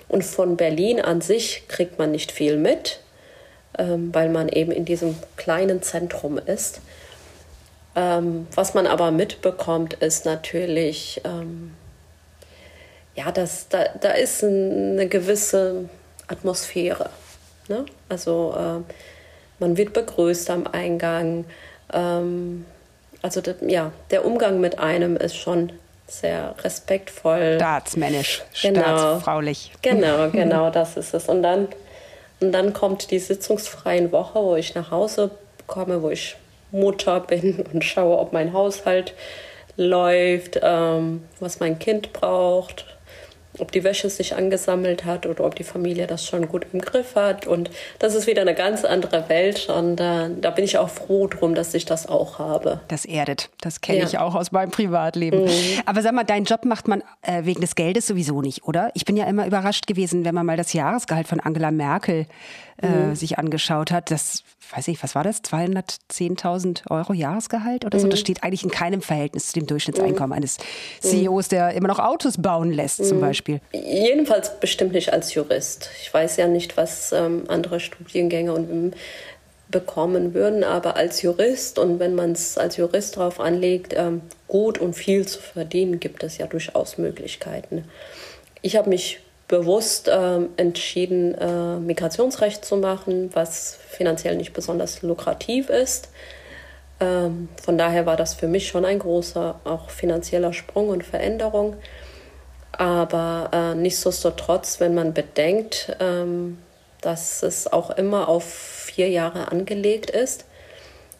Und 0.08 0.24
von 0.24 0.56
Berlin 0.56 1.00
an 1.00 1.20
sich 1.20 1.64
kriegt 1.68 1.98
man 1.98 2.12
nicht 2.12 2.30
viel 2.30 2.56
mit, 2.56 3.00
ähm, 3.78 4.10
weil 4.12 4.28
man 4.28 4.48
eben 4.48 4.70
in 4.70 4.84
diesem 4.84 5.16
kleinen 5.36 5.82
Zentrum 5.82 6.38
ist. 6.38 6.80
Ähm, 7.94 8.46
was 8.54 8.74
man 8.74 8.86
aber 8.86 9.10
mitbekommt, 9.10 9.94
ist 9.94 10.24
natürlich, 10.24 11.20
ähm, 11.24 11.74
ja, 13.14 13.30
das, 13.30 13.68
da, 13.68 13.84
da 14.00 14.10
ist 14.12 14.42
eine 14.42 15.06
gewisse 15.08 15.88
Atmosphäre. 16.26 17.10
Ne? 17.68 17.84
Also 18.08 18.54
äh, 18.56 18.92
man 19.58 19.76
wird 19.76 19.92
begrüßt 19.92 20.50
am 20.50 20.66
Eingang. 20.66 21.44
Ähm, 21.92 22.64
also 23.20 23.40
ja, 23.66 23.92
der 24.10 24.24
Umgang 24.24 24.60
mit 24.60 24.78
einem 24.78 25.16
ist 25.16 25.36
schon 25.36 25.72
sehr 26.06 26.54
respektvoll. 26.62 27.56
Staatsmännisch, 27.56 28.42
genau. 28.62 28.80
staatsfraulich. 28.80 29.72
Genau, 29.82 30.28
genau, 30.32 30.70
das 30.70 30.96
ist 30.96 31.14
es. 31.14 31.28
Und 31.28 31.42
dann, 31.42 31.68
und 32.40 32.52
dann 32.52 32.72
kommt 32.72 33.10
die 33.10 33.18
sitzungsfreien 33.18 34.12
Woche, 34.12 34.40
wo 34.42 34.56
ich 34.56 34.74
nach 34.74 34.90
Hause 34.90 35.30
komme, 35.66 36.02
wo 36.02 36.10
ich 36.10 36.36
Mutter 36.72 37.20
bin 37.20 37.64
und 37.72 37.84
schaue, 37.84 38.18
ob 38.18 38.32
mein 38.32 38.52
Haushalt 38.52 39.14
läuft, 39.76 40.58
ähm, 40.62 41.22
was 41.40 41.60
mein 41.60 41.78
Kind 41.78 42.12
braucht, 42.12 42.86
ob 43.58 43.70
die 43.70 43.84
Wäsche 43.84 44.08
sich 44.08 44.34
angesammelt 44.34 45.04
hat 45.04 45.26
oder 45.26 45.44
ob 45.44 45.54
die 45.54 45.64
Familie 45.64 46.06
das 46.06 46.26
schon 46.26 46.48
gut 46.48 46.66
im 46.72 46.80
Griff 46.80 47.16
hat. 47.16 47.46
Und 47.46 47.70
das 47.98 48.14
ist 48.14 48.26
wieder 48.26 48.42
eine 48.42 48.54
ganz 48.54 48.84
andere 48.84 49.28
Welt. 49.28 49.68
Und 49.68 50.00
äh, 50.00 50.30
da 50.40 50.50
bin 50.50 50.64
ich 50.64 50.78
auch 50.78 50.88
froh 50.88 51.26
drum, 51.26 51.54
dass 51.54 51.74
ich 51.74 51.84
das 51.84 52.08
auch 52.08 52.38
habe. 52.38 52.80
Das 52.88 53.04
erdet. 53.04 53.50
Das 53.60 53.82
kenne 53.82 54.00
ja. 54.00 54.06
ich 54.06 54.18
auch 54.18 54.34
aus 54.34 54.52
meinem 54.52 54.70
Privatleben. 54.70 55.44
Mhm. 55.44 55.50
Aber 55.84 56.00
sag 56.00 56.14
mal, 56.14 56.24
deinen 56.24 56.44
Job 56.44 56.64
macht 56.64 56.88
man 56.88 57.02
äh, 57.20 57.44
wegen 57.44 57.60
des 57.60 57.74
Geldes 57.74 58.06
sowieso 58.06 58.40
nicht, 58.40 58.64
oder? 58.64 58.90
Ich 58.94 59.04
bin 59.04 59.16
ja 59.16 59.26
immer 59.26 59.46
überrascht 59.46 59.86
gewesen, 59.86 60.24
wenn 60.24 60.34
man 60.34 60.46
mal 60.46 60.56
das 60.56 60.72
Jahresgehalt 60.72 61.28
von 61.28 61.40
Angela 61.40 61.70
Merkel 61.70 62.26
äh, 62.82 62.88
mhm. 62.88 63.14
sich 63.14 63.38
angeschaut 63.38 63.90
hat. 63.90 64.10
Das, 64.10 64.42
weiß 64.74 64.88
ich, 64.88 65.02
was 65.02 65.14
war 65.14 65.24
das? 65.24 65.42
210.000 65.44 66.90
Euro 66.90 67.12
Jahresgehalt 67.12 67.84
oder 67.84 67.98
so? 67.98 68.06
Mhm. 68.06 68.10
Das 68.10 68.20
steht 68.20 68.42
eigentlich 68.42 68.64
in 68.64 68.70
keinem 68.70 69.02
Verhältnis 69.02 69.48
zu 69.48 69.54
dem 69.54 69.66
Durchschnittseinkommen 69.66 70.30
mhm. 70.30 70.36
eines 70.36 70.58
CEOs, 71.00 71.48
der 71.48 71.72
immer 71.74 71.88
noch 71.88 71.98
Autos 71.98 72.38
bauen 72.38 72.72
lässt, 72.72 73.04
zum 73.04 73.18
mhm. 73.18 73.22
Beispiel. 73.22 73.60
Jedenfalls 73.72 74.58
bestimmt 74.60 74.92
nicht 74.92 75.12
als 75.12 75.34
Jurist. 75.34 75.90
Ich 76.02 76.12
weiß 76.12 76.36
ja 76.36 76.48
nicht, 76.48 76.76
was 76.76 77.12
ähm, 77.12 77.44
andere 77.48 77.80
Studiengänge 77.80 78.52
und 78.52 78.70
ähm, 78.70 78.92
bekommen 79.70 80.34
würden, 80.34 80.64
aber 80.64 80.96
als 80.96 81.22
Jurist 81.22 81.78
und 81.78 81.98
wenn 81.98 82.14
man 82.14 82.32
es 82.32 82.58
als 82.58 82.76
Jurist 82.76 83.16
darauf 83.16 83.40
anlegt, 83.40 83.94
ähm, 83.96 84.20
gut 84.46 84.78
und 84.78 84.92
viel 84.92 85.26
zu 85.26 85.40
verdienen, 85.40 85.98
gibt 85.98 86.22
es 86.22 86.38
ja 86.38 86.46
durchaus 86.46 86.98
Möglichkeiten. 86.98 87.86
Ich 88.60 88.76
habe 88.76 88.90
mich 88.90 89.20
bewusst 89.48 90.08
äh, 90.08 90.40
entschieden, 90.56 91.34
äh, 91.34 91.76
Migrationsrecht 91.78 92.64
zu 92.64 92.76
machen, 92.76 93.30
was 93.34 93.76
finanziell 93.90 94.36
nicht 94.36 94.52
besonders 94.52 95.02
lukrativ 95.02 95.68
ist. 95.68 96.08
Ähm, 97.00 97.48
von 97.62 97.76
daher 97.76 98.06
war 98.06 98.16
das 98.16 98.34
für 98.34 98.46
mich 98.46 98.68
schon 98.68 98.84
ein 98.84 98.98
großer, 98.98 99.60
auch 99.64 99.90
finanzieller 99.90 100.52
Sprung 100.52 100.88
und 100.88 101.04
Veränderung. 101.04 101.76
Aber 102.72 103.50
äh, 103.52 103.74
nichtsdestotrotz, 103.74 104.80
wenn 104.80 104.94
man 104.94 105.12
bedenkt, 105.12 105.94
ähm, 106.00 106.58
dass 107.02 107.42
es 107.42 107.70
auch 107.70 107.90
immer 107.90 108.28
auf 108.28 108.44
vier 108.44 109.10
Jahre 109.10 109.50
angelegt 109.50 110.10
ist, 110.10 110.46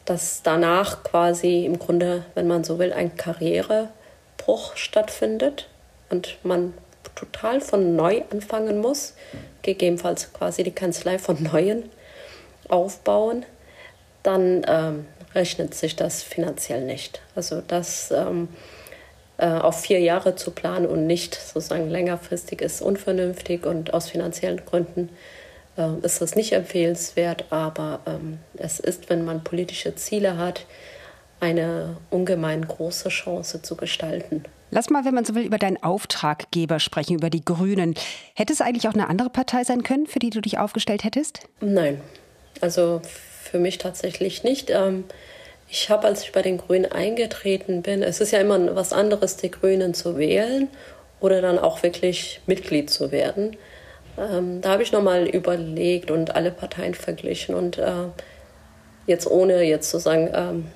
dass 0.05 0.43
danach 0.43 1.05
quasi 1.05 1.67
im 1.67 1.79
Grunde, 1.79 2.25
wenn 2.35 2.47
man 2.47 2.65
so 2.65 2.79
will, 2.79 2.93
ein 2.93 3.17
Karrierebruch 3.17 4.77
stattfindet 4.77 5.69
und 6.09 6.39
man 6.43 6.75
total 7.15 7.61
von 7.61 7.97
neu 7.97 8.23
anfangen 8.31 8.81
muss, 8.81 9.15
gegebenenfalls 9.63 10.33
quasi 10.33 10.65
die 10.65 10.73
Kanzlei 10.73 11.19
von 11.19 11.43
Neuen 11.43 11.91
aufbauen, 12.69 13.45
dann 14.23 14.65
ähm, 14.67 15.07
rechnet 15.35 15.75
sich 15.75 15.97
das 15.97 16.23
finanziell 16.23 16.85
nicht. 16.85 17.21
Also 17.35 17.63
das 17.67 18.11
ähm, 18.11 18.49
äh, 19.39 19.47
auf 19.47 19.81
vier 19.81 20.01
Jahre 20.01 20.37
zu 20.37 20.51
planen 20.51 20.87
und 20.87 21.07
nicht 21.07 21.35
sozusagen 21.35 21.91
längerfristig 21.91 22.61
ist 22.61 22.83
unvernünftig 22.83 23.67
und 23.67 23.95
aus 23.95 24.11
finanziellen 24.11 24.65
Gründen 24.65 25.09
äh, 25.77 25.99
ist 26.03 26.21
das 26.21 26.35
nicht 26.35 26.53
empfehlenswert. 26.53 27.47
Aber 27.51 28.01
ähm, 28.07 28.39
es 28.57 28.79
ist, 28.79 29.11
wenn 29.11 29.25
man 29.25 29.43
politische 29.43 29.95
Ziele 29.95 30.37
hat, 30.37 30.67
eine 31.41 31.97
ungemein 32.11 32.67
große 32.67 33.09
Chance 33.09 33.63
zu 33.63 33.77
gestalten. 33.77 34.45
Lass 34.75 34.89
mal, 34.89 35.05
wenn 35.05 35.13
man 35.15 35.27
so 35.27 35.35
will, 35.35 35.45
über 35.45 35.59
deinen 35.59 35.83
Auftraggeber 35.83 36.81
sprechen, 36.81 37.15
über 37.15 37.29
die 37.29 37.45
Grünen. 37.45 37.95
Hätte 38.35 38.55
es 38.55 38.63
eigentlich 38.63 38.89
auch 38.89 38.95
eine 38.95 39.11
andere 39.11 39.29
Partei 39.29 39.65
sein 39.65 39.83
können, 39.83 40.07
für 40.07 40.19
die 40.19 40.31
du 40.31 40.41
dich 40.41 40.57
aufgestellt 40.57 41.05
hättest? 41.05 41.41
Nein, 41.61 42.01
also 42.63 43.03
für 43.43 43.59
mich 43.59 43.77
tatsächlich 43.77 44.45
nicht. 44.45 44.71
Ähm, 44.71 45.05
ich 45.69 45.91
habe, 45.91 46.07
als 46.07 46.23
ich 46.23 46.33
bei 46.33 46.41
den 46.41 46.57
Grünen 46.57 46.91
eingetreten 46.91 47.83
bin, 47.83 48.03
es 48.03 48.23
ist 48.23 48.31
ja 48.31 48.39
immer 48.39 48.75
was 48.75 48.95
anderes, 48.95 49.37
die 49.37 49.51
Grünen 49.51 49.93
zu 49.93 50.17
wählen 50.17 50.69
oder 51.21 51.43
dann 51.43 51.59
auch 51.59 51.83
wirklich 51.83 52.41
Mitglied 52.47 52.89
zu 52.89 53.13
werden. 53.13 53.59
Ähm, 54.17 54.63
da 54.63 54.71
habe 54.71 54.83
ich 54.83 54.91
nochmal 54.91 55.29
überlegt 55.29 56.11
und 56.11 56.35
alle 56.35 56.51
Parteien 56.51 56.95
verglichen 56.95 57.55
und 57.55 57.77
äh, 57.77 58.07
jetzt 59.07 59.27
ohne 59.31 59.65
jetzt 59.65 59.91
zu 59.91 59.99
sagen, 59.99 60.31
ähm, 60.35 60.67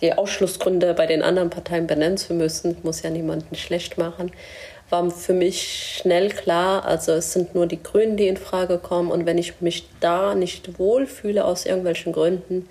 die 0.00 0.12
Ausschlussgründe 0.12 0.94
bei 0.94 1.06
den 1.06 1.22
anderen 1.22 1.50
Parteien 1.50 1.86
benennen 1.86 2.16
zu 2.16 2.34
müssen, 2.34 2.76
muss 2.82 3.02
ja 3.02 3.10
niemanden 3.10 3.54
schlecht 3.54 3.98
machen, 3.98 4.32
war 4.88 5.10
für 5.10 5.32
mich 5.32 5.98
schnell 6.00 6.30
klar, 6.30 6.84
also 6.84 7.12
es 7.12 7.32
sind 7.32 7.54
nur 7.54 7.66
die 7.66 7.82
Grünen, 7.82 8.16
die 8.16 8.26
in 8.26 8.36
Frage 8.36 8.78
kommen 8.78 9.10
und 9.10 9.26
wenn 9.26 9.38
ich 9.38 9.60
mich 9.60 9.86
da 10.00 10.34
nicht 10.34 10.78
wohlfühle 10.78 11.44
aus 11.44 11.66
irgendwelchen 11.66 12.12
Gründen, 12.12 12.68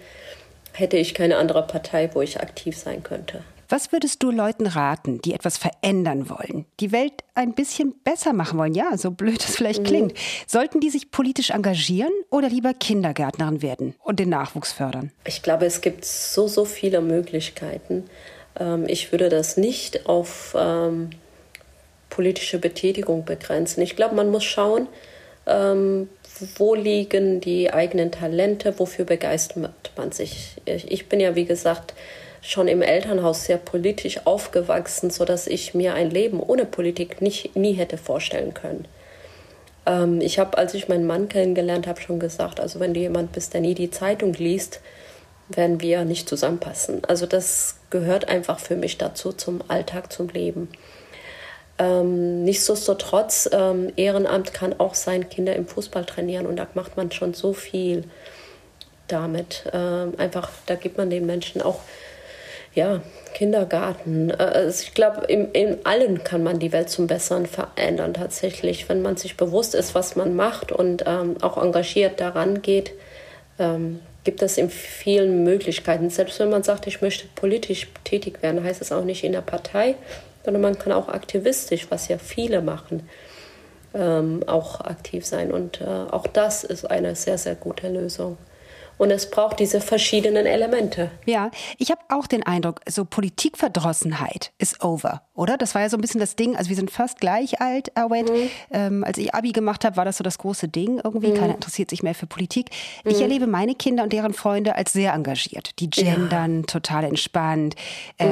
hätte 0.74 0.98
ich 0.98 1.14
keine 1.14 1.38
andere 1.38 1.66
Partei, 1.66 2.10
wo 2.14 2.22
ich 2.22 2.40
aktiv 2.40 2.78
sein 2.78 3.04
könnte. 3.04 3.42
Was 3.72 3.92
würdest 3.92 4.24
du 4.24 4.32
Leuten 4.32 4.66
raten, 4.66 5.22
die 5.22 5.36
etwas 5.36 5.60
verändern 5.60 6.28
wollen, 6.28 6.66
die 6.80 6.92
Welt 6.92 7.14
ein 7.36 7.54
bisschen 7.54 7.94
besser 8.04 8.34
machen 8.34 8.58
wollen? 8.58 8.74
Ja, 8.74 8.98
so 8.98 9.12
blöd 9.12 9.46
es 9.48 9.56
vielleicht 9.56 9.82
mhm. 9.82 9.86
klingt. 9.86 10.14
Sollten 10.48 10.80
die 10.80 10.90
sich 10.90 11.12
politisch 11.12 11.52
engagieren 11.52 12.12
oder 12.32 12.50
lieber 12.50 12.74
Kindergärtnerin 12.74 13.62
werden 13.62 13.94
und 14.04 14.20
den 14.20 14.30
Nachwuchs 14.30 14.72
fördern? 14.72 15.12
Ich 15.24 15.44
glaube, 15.44 15.68
es 15.68 15.82
gibt 15.82 16.04
so, 16.04 16.48
so 16.48 16.66
viele 16.66 17.00
Möglichkeiten. 17.02 18.06
Ähm, 18.60 18.86
ich 18.88 19.12
würde 19.12 19.30
das 19.30 19.56
nicht 19.56 20.08
auf 20.08 20.56
ähm, 20.58 21.12
politische 22.10 22.58
Betätigung 22.58 23.24
begrenzen. 23.24 23.84
Ich 23.84 23.96
glaube, 23.96 24.16
man 24.16 24.32
muss 24.32 24.46
schauen, 24.46 24.88
ähm, 25.46 26.10
wo 26.58 26.74
liegen 26.74 27.40
die 27.40 27.72
eigenen 27.72 28.12
Talente, 28.12 28.80
wofür 28.80 29.06
begeistert 29.06 29.92
man 29.96 30.12
sich. 30.12 30.56
Ich 30.66 31.08
bin 31.08 31.20
ja, 31.20 31.36
wie 31.36 31.46
gesagt, 31.46 31.94
schon 32.42 32.68
im 32.68 32.82
Elternhaus 32.82 33.46
sehr 33.46 33.58
politisch 33.58 34.26
aufgewachsen, 34.26 35.10
sodass 35.10 35.48
ich 35.48 35.74
mir 35.74 35.94
ein 35.94 36.10
Leben 36.10 36.40
ohne 36.40 36.66
Politik 36.66 37.22
nicht, 37.22 37.56
nie 37.56 37.74
hätte 37.74 37.98
vorstellen 37.98 38.54
können. 38.54 38.86
Ähm, 39.86 40.22
ich 40.22 40.40
habe, 40.40 40.58
als 40.58 40.74
ich 40.74 40.88
meinen 40.88 41.08
Mann 41.08 41.30
kennengelernt 41.30 41.88
habe, 41.88 42.02
schon 42.02 42.20
gesagt, 42.20 42.60
also 42.60 42.80
wenn 42.80 42.94
du 42.94 43.00
jemand 43.00 43.32
bist, 43.32 43.54
der 43.54 43.62
nie 43.62 43.76
die 43.76 43.92
Zeitung 43.92 44.34
liest, 44.34 44.82
werden 45.50 45.82
wir 45.82 46.06
nicht 46.06 46.30
zusammenpassen. 46.30 47.04
Also 47.06 47.26
das 47.26 47.78
gehört 47.90 48.30
einfach 48.30 48.60
für 48.60 48.76
mich 48.76 48.98
dazu, 48.98 49.34
zum 49.34 49.62
Alltag, 49.68 50.12
zum 50.14 50.30
Leben. 50.30 50.70
Ähm, 51.80 52.44
nichtsdestotrotz, 52.44 53.50
ähm, 53.52 53.92
Ehrenamt 53.96 54.54
kann 54.54 54.80
auch 54.80 54.94
sein, 54.94 55.30
Kinder 55.30 55.56
im 55.56 55.66
Fußball 55.66 56.06
trainieren 56.06 56.46
und 56.46 56.58
da 56.58 56.68
macht 56.74 56.98
man 56.98 57.12
schon 57.12 57.34
so 57.34 57.54
viel 57.54 58.04
damit. 59.08 59.64
Ähm, 59.74 60.14
einfach, 60.18 60.50
da 60.66 60.76
gibt 60.76 60.98
man 60.98 61.10
den 61.10 61.26
Menschen 61.26 61.62
auch 61.62 61.80
ja, 62.74 63.02
Kindergarten. 63.34 64.32
Also 64.32 64.84
ich 64.84 64.94
glaube, 64.94 65.26
in, 65.26 65.52
in 65.52 65.78
allen 65.86 66.24
kann 66.24 66.44
man 66.44 66.60
die 66.60 66.72
Welt 66.72 66.90
zum 66.90 67.08
Besseren 67.08 67.46
verändern 67.46 68.14
tatsächlich, 68.14 68.90
wenn 68.90 69.02
man 69.02 69.18
sich 69.18 69.38
bewusst 69.38 69.76
ist, 69.76 69.96
was 69.96 70.16
man 70.16 70.36
macht 70.36 70.72
und 70.72 71.04
ähm, 71.08 71.38
auch 71.42 71.58
engagiert 71.62 72.20
daran 72.20 72.62
geht. 72.62 72.92
Ähm, 73.58 74.00
gibt 74.24 74.42
es 74.42 74.58
in 74.58 74.70
vielen 74.70 75.44
Möglichkeiten. 75.44 76.10
Selbst 76.10 76.40
wenn 76.40 76.50
man 76.50 76.64
sagt, 76.64 76.88
ich 76.88 77.02
möchte 77.02 77.28
politisch 77.36 77.88
tätig 78.04 78.44
werden, 78.44 78.64
heißt 78.64 78.82
es 78.82 78.92
auch 78.92 79.04
nicht 79.04 79.24
in 79.24 79.32
der 79.32 79.42
Partei, 79.42 79.96
sondern 80.44 80.62
man 80.62 80.78
kann 80.78 80.92
auch 80.92 81.08
aktivistisch, 81.08 81.88
was 81.90 82.08
ja 82.10 82.18
viele 82.18 82.62
machen, 82.62 83.10
ähm, 83.94 84.44
auch 84.46 84.82
aktiv 84.82 85.26
sein. 85.26 85.52
Und 85.52 85.82
äh, 85.82 85.86
auch 85.86 86.28
das 86.28 86.64
ist 86.64 86.90
eine 86.90 87.16
sehr, 87.16 87.38
sehr 87.38 87.56
gute 87.56 87.90
Lösung. 87.90 88.38
Und 89.00 89.12
es 89.12 89.32
braucht 89.32 89.62
diese 89.62 89.80
verschiedenen 89.80 90.46
Elemente. 90.46 91.10
Ja, 91.26 91.52
ich 91.78 91.90
habe 91.90 92.02
auch 92.10 92.28
den 92.28 92.44
Eindruck, 92.44 92.82
so 92.88 93.06
Politikverdrossenheit 93.06 94.52
ist 94.58 94.84
over, 94.84 95.22
oder? 95.34 95.58
Das 95.58 95.74
war 95.74 95.82
ja 95.82 95.90
so 95.90 95.96
ein 95.96 96.02
bisschen 96.02 96.20
das 96.20 96.36
Ding. 96.36 96.58
Also 96.58 96.70
wir 96.70 96.76
sind 96.76 96.92
fast 96.92 97.22
gleich 97.22 97.62
alt, 97.62 97.98
Awed. 97.98 98.30
Mhm. 98.30 98.50
Ähm, 98.72 99.04
als 99.06 99.18
ich 99.18 99.34
Abi 99.34 99.54
gemacht 99.54 99.86
habe, 99.86 99.96
war 99.96 100.04
das 100.04 100.18
so 100.18 100.24
das 100.26 100.38
große 100.38 100.68
Ding. 100.68 101.00
Irgendwie 101.02 101.30
mhm. 101.30 101.36
keiner 101.36 101.56
interessiert 101.56 101.90
sich 101.90 102.04
mehr 102.04 102.14
für 102.14 102.28
Politik. 102.28 102.72
Mhm. 103.06 103.12
Ich 103.12 103.22
erlebe 103.22 103.48
meine 103.48 103.74
Kinder 103.74 104.04
und 104.04 104.12
deren 104.12 104.34
Freunde 104.34 104.76
als 104.76 104.92
sehr 104.92 105.14
engagiert. 105.14 105.80
Die 105.80 105.90
gendern, 105.90 106.58
ja. 106.58 106.66
total 106.66 107.06
entspannt, 107.06 107.76
äh, 108.18 108.28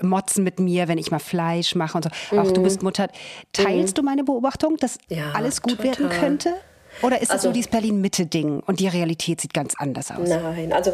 mhm. 0.00 0.08
motzen 0.08 0.44
mit 0.44 0.60
mir, 0.60 0.86
wenn 0.86 0.98
ich 0.98 1.10
mal 1.10 1.18
Fleisch 1.18 1.74
mache 1.74 1.98
und 1.98 2.04
so. 2.04 2.10
Ach, 2.38 2.52
du 2.52 2.60
mhm. 2.60 2.64
bist 2.64 2.84
Mutter. 2.84 3.08
Teilst 3.52 3.96
mhm. 3.96 4.00
du 4.00 4.02
meine 4.04 4.22
Beobachtung, 4.22 4.76
dass 4.76 4.98
ja, 5.08 5.32
alles 5.32 5.60
gut 5.60 5.78
total. 5.78 5.98
werden 5.98 6.08
könnte? 6.08 6.54
Oder 7.02 7.16
ist 7.16 7.24
es 7.24 7.30
also, 7.30 7.48
so 7.48 7.52
dieses 7.52 7.70
Berlin-Mitte-Ding 7.70 8.60
und 8.60 8.80
die 8.80 8.88
Realität 8.88 9.40
sieht 9.40 9.54
ganz 9.54 9.74
anders 9.78 10.10
aus? 10.10 10.28
Nein, 10.28 10.72
also 10.72 10.92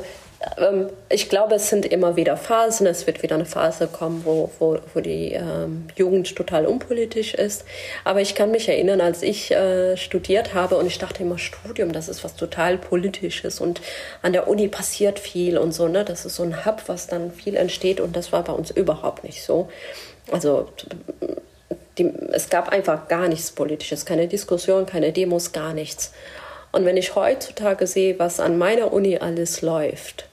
ähm, 0.56 0.88
ich 1.10 1.28
glaube, 1.28 1.56
es 1.56 1.68
sind 1.68 1.84
immer 1.84 2.16
wieder 2.16 2.36
Phasen. 2.36 2.86
Es 2.86 3.06
wird 3.06 3.22
wieder 3.22 3.34
eine 3.34 3.44
Phase 3.44 3.86
kommen, 3.86 4.22
wo, 4.24 4.50
wo, 4.58 4.78
wo 4.94 5.00
die 5.00 5.32
ähm, 5.32 5.88
Jugend 5.96 6.34
total 6.34 6.66
unpolitisch 6.66 7.34
ist. 7.34 7.64
Aber 8.04 8.20
ich 8.20 8.34
kann 8.34 8.50
mich 8.50 8.68
erinnern, 8.68 9.00
als 9.00 9.22
ich 9.22 9.50
äh, 9.50 9.96
studiert 9.96 10.54
habe 10.54 10.76
und 10.76 10.86
ich 10.86 10.98
dachte 10.98 11.22
immer, 11.22 11.38
Studium, 11.38 11.92
das 11.92 12.08
ist 12.08 12.24
was 12.24 12.36
total 12.36 12.78
Politisches 12.78 13.60
und 13.60 13.80
an 14.22 14.32
der 14.32 14.48
Uni 14.48 14.68
passiert 14.68 15.18
viel 15.18 15.58
und 15.58 15.72
so. 15.72 15.88
Ne? 15.88 16.04
Das 16.04 16.24
ist 16.24 16.36
so 16.36 16.42
ein 16.42 16.64
Hub, 16.64 16.84
was 16.86 17.06
dann 17.06 17.32
viel 17.32 17.56
entsteht 17.56 18.00
und 18.00 18.16
das 18.16 18.32
war 18.32 18.42
bei 18.42 18.52
uns 18.52 18.70
überhaupt 18.70 19.24
nicht 19.24 19.42
so. 19.42 19.68
Also 20.32 20.68
die, 21.98 22.10
es 22.32 22.48
gab 22.48 22.68
einfach 22.68 23.08
gar 23.08 23.28
nichts 23.28 23.50
Politisches, 23.50 24.06
keine 24.06 24.28
Diskussion, 24.28 24.86
keine 24.86 25.12
Demos, 25.12 25.52
gar 25.52 25.74
nichts. 25.74 26.12
Und 26.72 26.84
wenn 26.84 26.96
ich 26.96 27.14
heutzutage 27.14 27.86
sehe, 27.86 28.18
was 28.18 28.40
an 28.40 28.58
meiner 28.58 28.92
Uni 28.92 29.18
alles 29.18 29.62
läuft, 29.62 30.28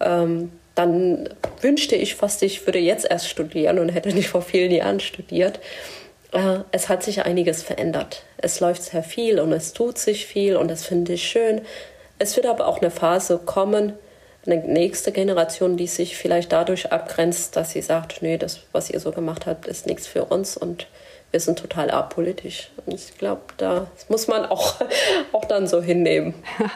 ähm, 0.00 0.52
dann 0.74 1.28
wünschte 1.60 1.96
ich 1.96 2.14
fast, 2.14 2.42
ich 2.42 2.64
würde 2.66 2.78
jetzt 2.78 3.10
erst 3.10 3.28
studieren 3.28 3.78
und 3.78 3.88
hätte 3.88 4.10
nicht 4.10 4.28
vor 4.28 4.42
vielen 4.42 4.70
Jahren 4.70 5.00
studiert. 5.00 5.60
Äh, 6.32 6.60
es 6.70 6.88
hat 6.88 7.02
sich 7.02 7.24
einiges 7.24 7.62
verändert. 7.62 8.24
Es 8.36 8.60
läuft 8.60 8.82
sehr 8.82 9.02
viel 9.02 9.40
und 9.40 9.52
es 9.52 9.72
tut 9.72 9.98
sich 9.98 10.26
viel 10.26 10.56
und 10.56 10.70
das 10.70 10.86
finde 10.86 11.14
ich 11.14 11.28
schön. 11.28 11.62
Es 12.18 12.36
wird 12.36 12.46
aber 12.46 12.66
auch 12.66 12.80
eine 12.80 12.90
Phase 12.90 13.38
kommen, 13.44 13.92
eine 14.50 14.62
nächste 14.64 15.12
Generation, 15.12 15.76
die 15.76 15.86
sich 15.86 16.16
vielleicht 16.16 16.52
dadurch 16.52 16.92
abgrenzt, 16.92 17.56
dass 17.56 17.72
sie 17.72 17.82
sagt, 17.82 18.22
nee, 18.22 18.38
das, 18.38 18.60
was 18.72 18.90
ihr 18.90 19.00
so 19.00 19.12
gemacht 19.12 19.46
habt, 19.46 19.66
ist 19.66 19.86
nichts 19.86 20.06
für 20.06 20.24
uns 20.24 20.56
und 20.56 20.86
wir 21.30 21.40
sind 21.40 21.58
total 21.58 21.90
apolitisch. 21.90 22.70
Und 22.86 22.94
ich 22.94 23.18
glaube, 23.18 23.42
da 23.58 23.88
muss 24.08 24.28
man 24.28 24.46
auch, 24.46 24.76
auch 25.32 25.44
dann 25.44 25.66
so 25.66 25.82
hinnehmen. 25.82 26.34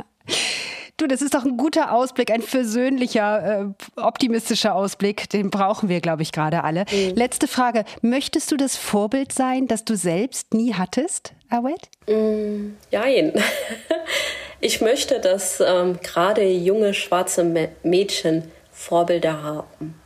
Du, 0.99 1.09
das 1.09 1.21
ist 1.21 1.35
doch 1.35 1.45
ein 1.45 1.57
guter 1.57 1.93
Ausblick, 1.93 2.31
ein 2.31 2.43
versöhnlicher, 2.43 3.63
äh, 3.63 4.01
optimistischer 4.01 4.75
Ausblick. 4.75 5.29
Den 5.31 5.51
brauchen 5.51 5.89
wir, 5.89 6.01
glaube 6.01 6.23
ich, 6.23 6.31
gerade 6.31 6.63
alle. 6.63 6.85
Mhm. 6.93 7.17
Letzte 7.17 7.49
Frage. 7.49 7.85
Möchtest 8.03 8.53
du 8.53 8.57
das 8.57 8.77
Vorbild 8.77 9.33
sein, 9.33 9.67
das 9.67 9.85
du 9.85 9.97
selbst 9.97 10.55
nie 10.55 10.75
hattest, 10.75 11.33
Awed? 11.49 11.89
Mm, 12.07 12.75
jein. 12.93 13.33
Ich 14.65 14.81
möchte, 14.81 15.19
dass 15.19 15.59
ähm, 15.59 15.99
gerade 16.05 16.45
junge 16.45 16.95
schwarze 16.95 17.43
Mädchen 17.83 18.45
Vorbilder 18.71 19.43
haben. 19.43 20.01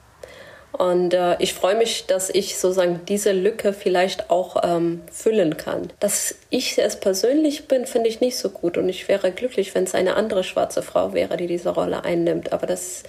Und 0.73 1.13
äh, 1.13 1.37
ich 1.41 1.53
freue 1.53 1.77
mich, 1.77 2.07
dass 2.07 2.31
ich 2.31 2.57
sozusagen 2.57 3.03
diese 3.07 3.33
Lücke 3.33 3.75
vielleicht 3.75 4.31
auch 4.31 4.63
ähm, 4.65 5.03
füllen 5.13 5.59
kann. 5.59 5.93
Dass 6.01 6.35
ich 6.49 6.79
es 6.79 6.99
persönlich 6.99 7.69
bin, 7.69 7.85
finde 7.85 8.09
ich 8.09 8.23
nicht 8.23 8.39
so 8.39 8.49
gut. 8.49 8.79
Und 8.79 8.89
ich 8.89 9.09
wäre 9.09 9.31
glücklich, 9.31 9.75
wenn 9.75 9.85
es 9.85 9.95
eine 9.95 10.17
andere 10.17 10.43
schwarze 10.43 10.81
Frau 10.81 11.13
wäre, 11.13 11.37
die 11.37 11.49
diese 11.49 11.69
Rolle 11.69 12.05
einnimmt. 12.05 12.55
Aber 12.55 12.67
dass 12.67 13.03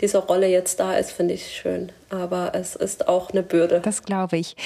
diese 0.00 0.18
Rolle 0.18 0.46
jetzt 0.46 0.80
da 0.80 0.96
ist, 0.96 1.12
finde 1.12 1.34
ich 1.34 1.54
schön. 1.54 1.92
Aber 2.16 2.52
es 2.54 2.74
ist 2.76 3.08
auch 3.08 3.30
eine 3.30 3.42
Bürde. 3.42 3.80
Das 3.82 4.02
glaube 4.02 4.36
ich. 4.36 4.56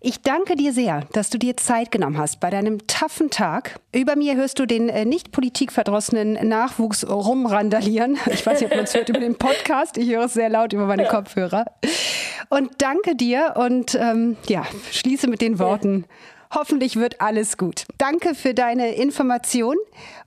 Ich 0.00 0.22
danke 0.22 0.56
dir 0.56 0.72
sehr, 0.72 1.02
dass 1.12 1.28
du 1.28 1.38
dir 1.38 1.56
Zeit 1.56 1.90
genommen 1.90 2.16
hast 2.16 2.40
bei 2.40 2.48
deinem 2.50 2.86
taffen 2.86 3.30
Tag. 3.30 3.80
Über 3.92 4.16
mir 4.16 4.36
hörst 4.36 4.58
du 4.58 4.66
den 4.66 4.88
äh, 4.88 5.04
nicht 5.04 5.32
politikverdrossenen 5.32 6.48
Nachwuchs 6.48 7.06
rumrandalieren. 7.06 8.18
Ich 8.30 8.46
weiß 8.46 8.60
nicht, 8.60 8.70
ob 8.70 8.76
man 8.76 8.84
es 8.84 8.94
hört 8.94 9.08
über 9.08 9.18
den 9.18 9.36
Podcast. 9.36 9.98
Ich 9.98 10.08
höre 10.08 10.24
es 10.24 10.34
sehr 10.34 10.48
laut 10.48 10.72
über 10.72 10.86
meine. 10.86 11.04
Kopfhörer. 11.04 11.64
Und 12.48 12.70
danke 12.78 13.16
dir 13.16 13.54
und 13.56 13.94
ähm, 13.94 14.36
ja, 14.46 14.64
schließe 14.92 15.28
mit 15.28 15.40
den 15.40 15.58
Worten. 15.58 16.06
Hoffentlich 16.52 16.96
wird 16.96 17.20
alles 17.20 17.56
gut. 17.56 17.84
Danke 17.98 18.34
für 18.34 18.54
deine 18.54 18.94
Information 18.94 19.76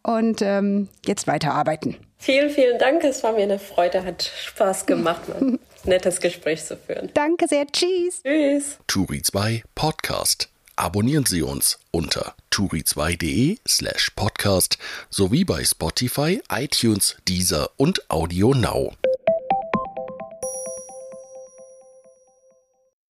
und 0.03 0.41
ähm, 0.41 0.88
jetzt 1.05 1.28
weiterarbeiten. 1.28 1.97
Vielen, 2.17 2.49
vielen 2.49 2.80
Dank. 2.80 3.03
Es 3.03 3.24
war 3.24 3.34
mir 3.34 3.43
eine 3.43 3.59
Freude, 3.59 4.05
hat 4.05 4.24
Spaß 4.24 4.86
gemacht, 4.86 5.24
nettes 5.86 6.19
Gespräch 6.19 6.63
zu 6.63 6.77
führen. 6.77 7.09
Danke 7.13 7.47
sehr. 7.47 7.67
Tschüss. 7.67 8.21
Tschüss. 8.23 8.77
Turi 8.88 9.21
2 9.21 9.63
Podcast. 9.75 10.49
Abonnieren 10.75 11.25
Sie 11.25 11.43
uns 11.43 11.79
unter 11.91 12.36
turi2.de 12.51 13.57
slash 13.67 14.11
podcast 14.15 14.79
sowie 15.09 15.45
bei 15.45 15.63
Spotify, 15.63 16.41
iTunes, 16.51 17.15
Deezer 17.27 17.69
und 17.77 18.09
Audio 18.09 18.55
Now. 18.55 18.93